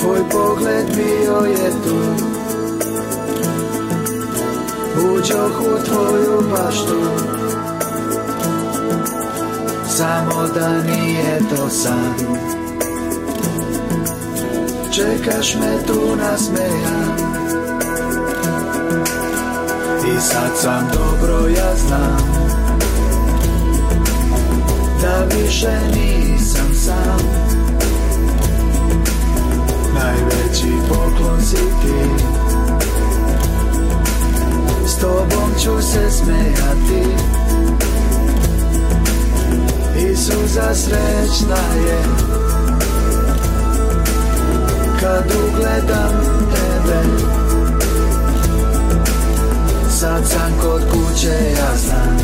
[0.00, 2.24] Tvoj pogled bio je tu.
[5.14, 7.00] Uđoh u tvoju baštu.
[9.88, 12.14] Samo da nije to san.
[14.92, 17.33] Čekaš me tu nasmejan
[20.06, 22.18] I sad sam dobro ja znam.
[25.02, 27.18] Da više nisam sam.
[29.94, 32.24] Najveći poklon si ti.
[34.86, 37.10] S tobom ću se smejati.
[39.96, 40.16] I
[40.74, 42.02] srećna je.
[45.00, 46.12] Kad ugledam
[46.54, 47.33] tebe
[50.04, 52.16] Sad sam kod kuće, ja znam.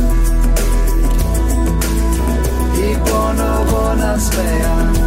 [2.78, 4.99] I ponovo nasmejan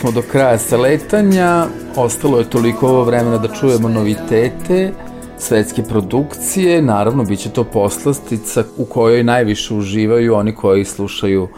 [0.00, 1.66] smo do kraja saletanja,
[1.96, 4.92] ostalo je toliko vremena da čujemo novitete,
[5.38, 11.48] svetske produkcije, naravno bit će to poslastica u kojoj najviše uživaju oni koji slušaju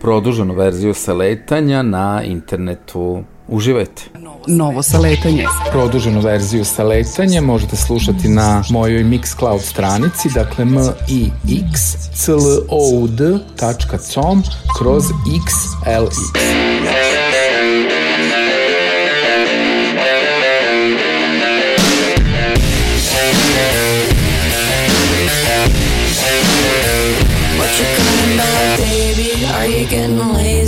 [0.00, 3.22] produženu verziju saletanja na internetu.
[3.48, 4.02] Uživajte.
[4.46, 5.46] Novo saletanje.
[5.70, 10.76] Produženu verziju saletanja možete slušati na mojoj Mixcloud stranici, dakle m
[11.08, 11.30] i
[11.70, 11.80] x
[12.14, 12.38] c l
[12.68, 14.42] o u d.com
[14.78, 16.71] kroz xlx.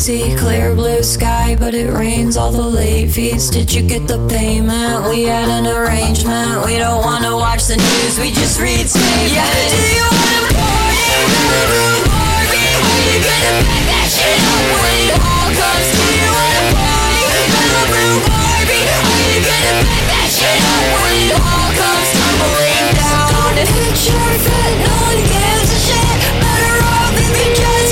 [0.09, 0.37] Lazy?
[0.37, 3.51] Clear blue sky, but it rains all the late fees.
[3.51, 5.09] Did you get the payment?
[5.09, 6.65] We had an arrangement.
[6.67, 9.33] We don't wanna watch the news, we just read statements.
[9.33, 11.09] Yeah, do you wanna party?
[12.05, 12.73] Barbie?
[12.85, 16.31] Are you gonna back that shit up when it all comes to you?
[16.37, 17.25] Wanna party?
[18.29, 18.85] Barbie?
[18.85, 23.33] Are you gonna back that shit up when it all comes tumbling down?
[23.55, 26.17] Hit your fit, no one gives a shit.
[26.43, 27.84] Better off if you just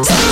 [0.00, 0.31] out.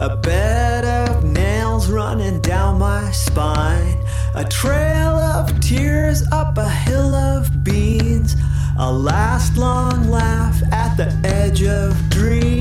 [0.00, 3.98] A bed of nails running down my spine.
[4.36, 8.36] A trail of tears up a hill of beans.
[8.78, 12.57] A last long laugh at the edge of dreams.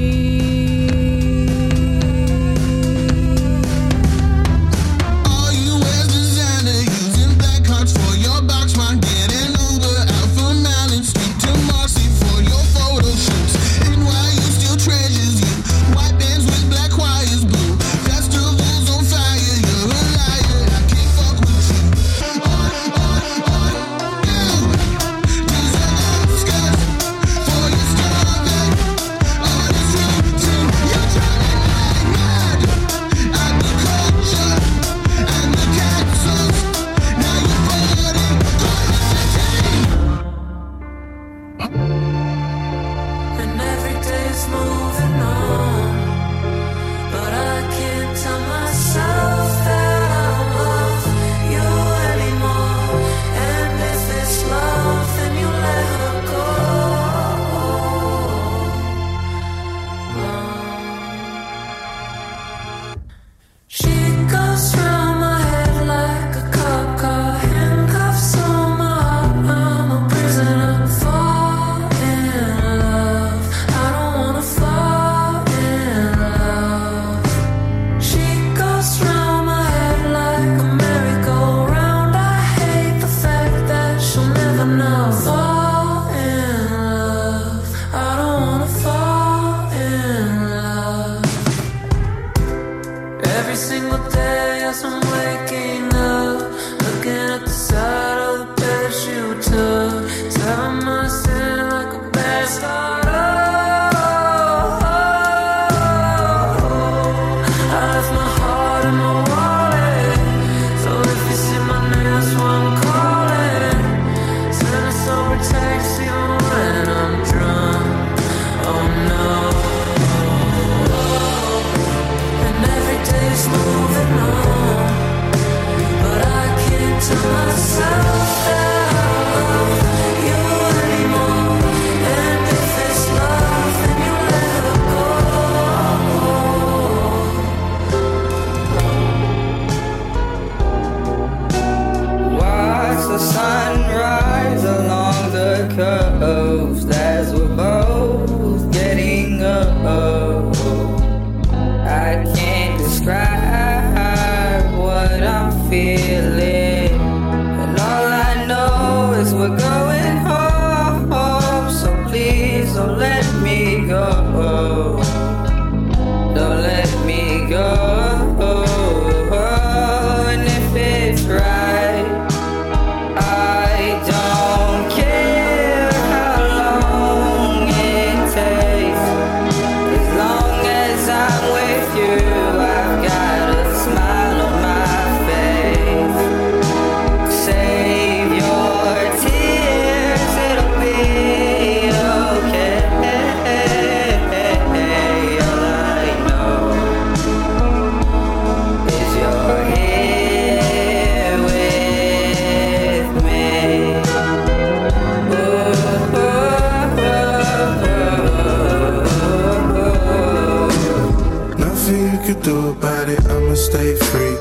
[212.47, 214.37] do about it, I'ma stay free.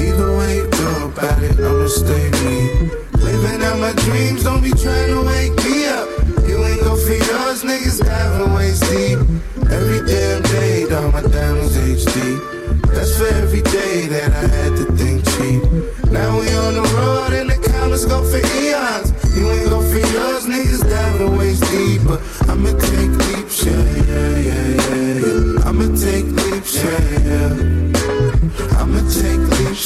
[0.00, 2.88] Either way you do about it, I'ma stay me.
[3.20, 6.08] Living out my dreams, don't be trying to wake me up.
[6.48, 9.18] You ain't go for yours, niggas diving waist deep.
[9.68, 12.40] Every damn day, all my diamonds HD.
[12.88, 15.60] That's for every day that I had to think cheap.
[16.10, 19.12] Now we on the road and the counters go for eons.
[19.36, 22.00] You ain't go for yours, niggas diving waist deep.
[22.08, 23.11] But I'ma take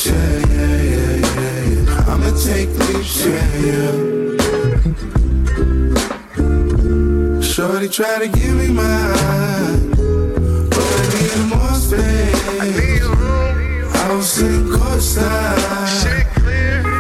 [0.08, 2.10] yeah, yeah, yeah, yeah, yeah.
[2.10, 3.92] I'ma take leaps, yeah, yeah.
[7.40, 9.90] Shorty try to give me mine,
[10.70, 12.48] but I need more space.
[12.60, 13.88] I need room.
[13.94, 15.60] I was sitting courtside.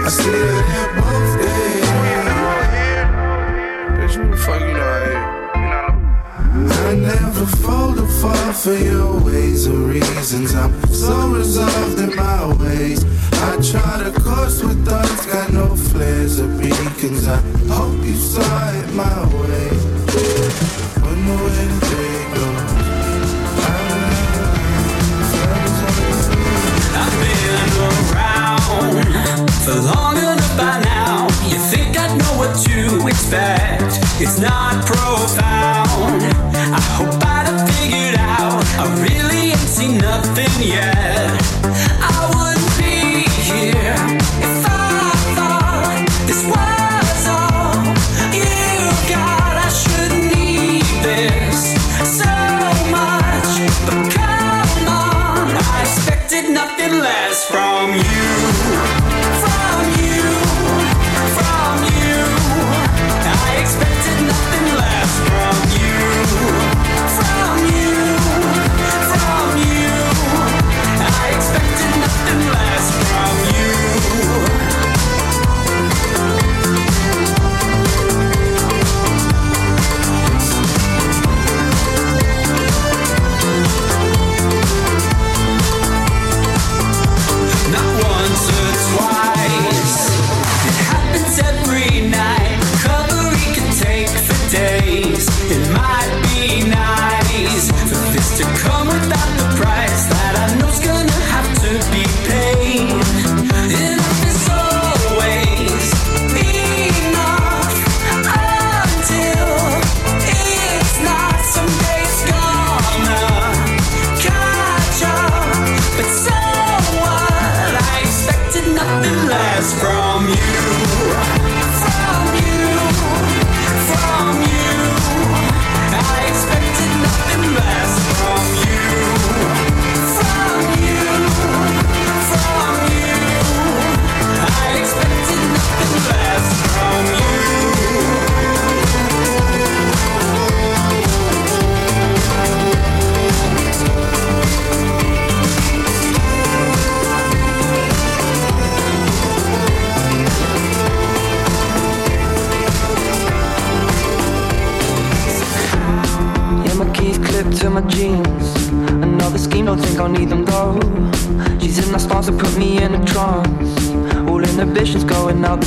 [0.04, 1.05] I see.
[8.26, 10.54] fall for your ways or reasons.
[10.54, 13.04] I'm so resolved in my ways.
[13.32, 17.26] I try to course with thoughts, got no flares or beacons.
[17.28, 17.38] I
[17.68, 19.68] hope you saw it my way.
[21.02, 22.72] When the wind day goes.
[27.00, 31.26] I've been around for long enough by now.
[31.50, 33.90] You think I know what to expect?
[34.20, 36.35] It's not profound.
[40.36, 41.15] nothing yet.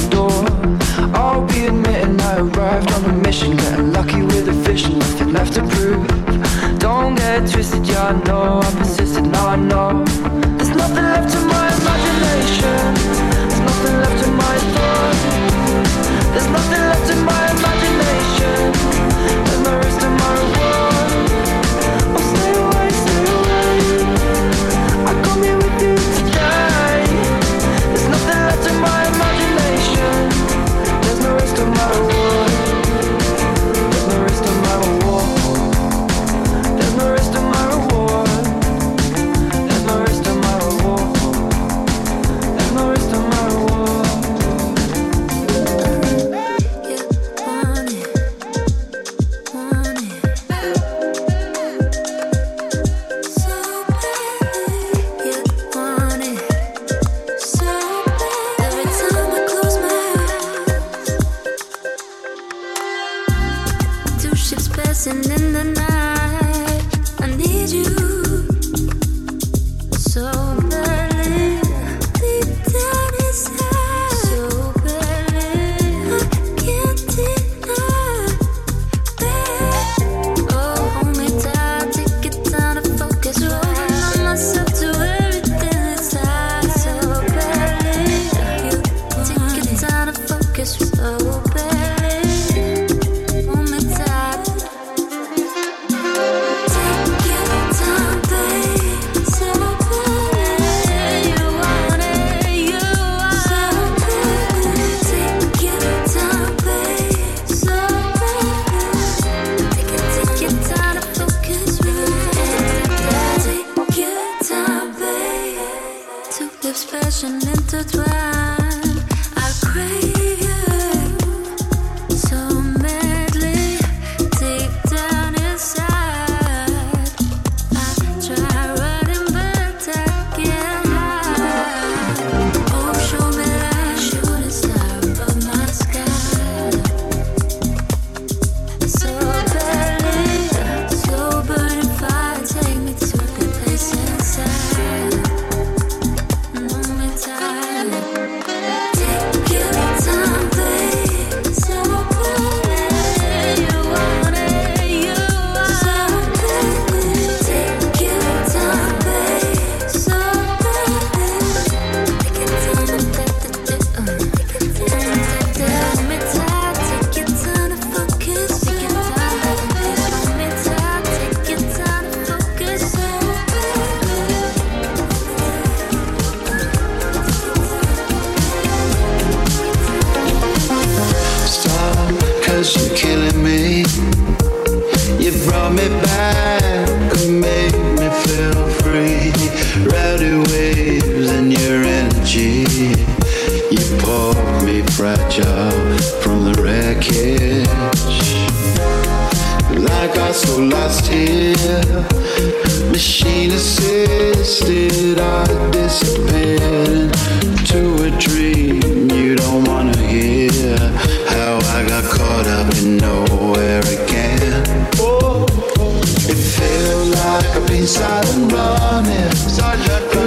[0.09, 0.31] door.
[1.13, 3.55] I'll be admitting I arrived on a mission.
[3.55, 6.07] Getting lucky with a vision, nothing left to prove.
[6.79, 8.98] Don't get twisted, yeah, know I'm.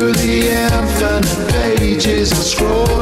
[0.03, 2.33] Through the infinite pages.
[2.33, 3.02] I scroll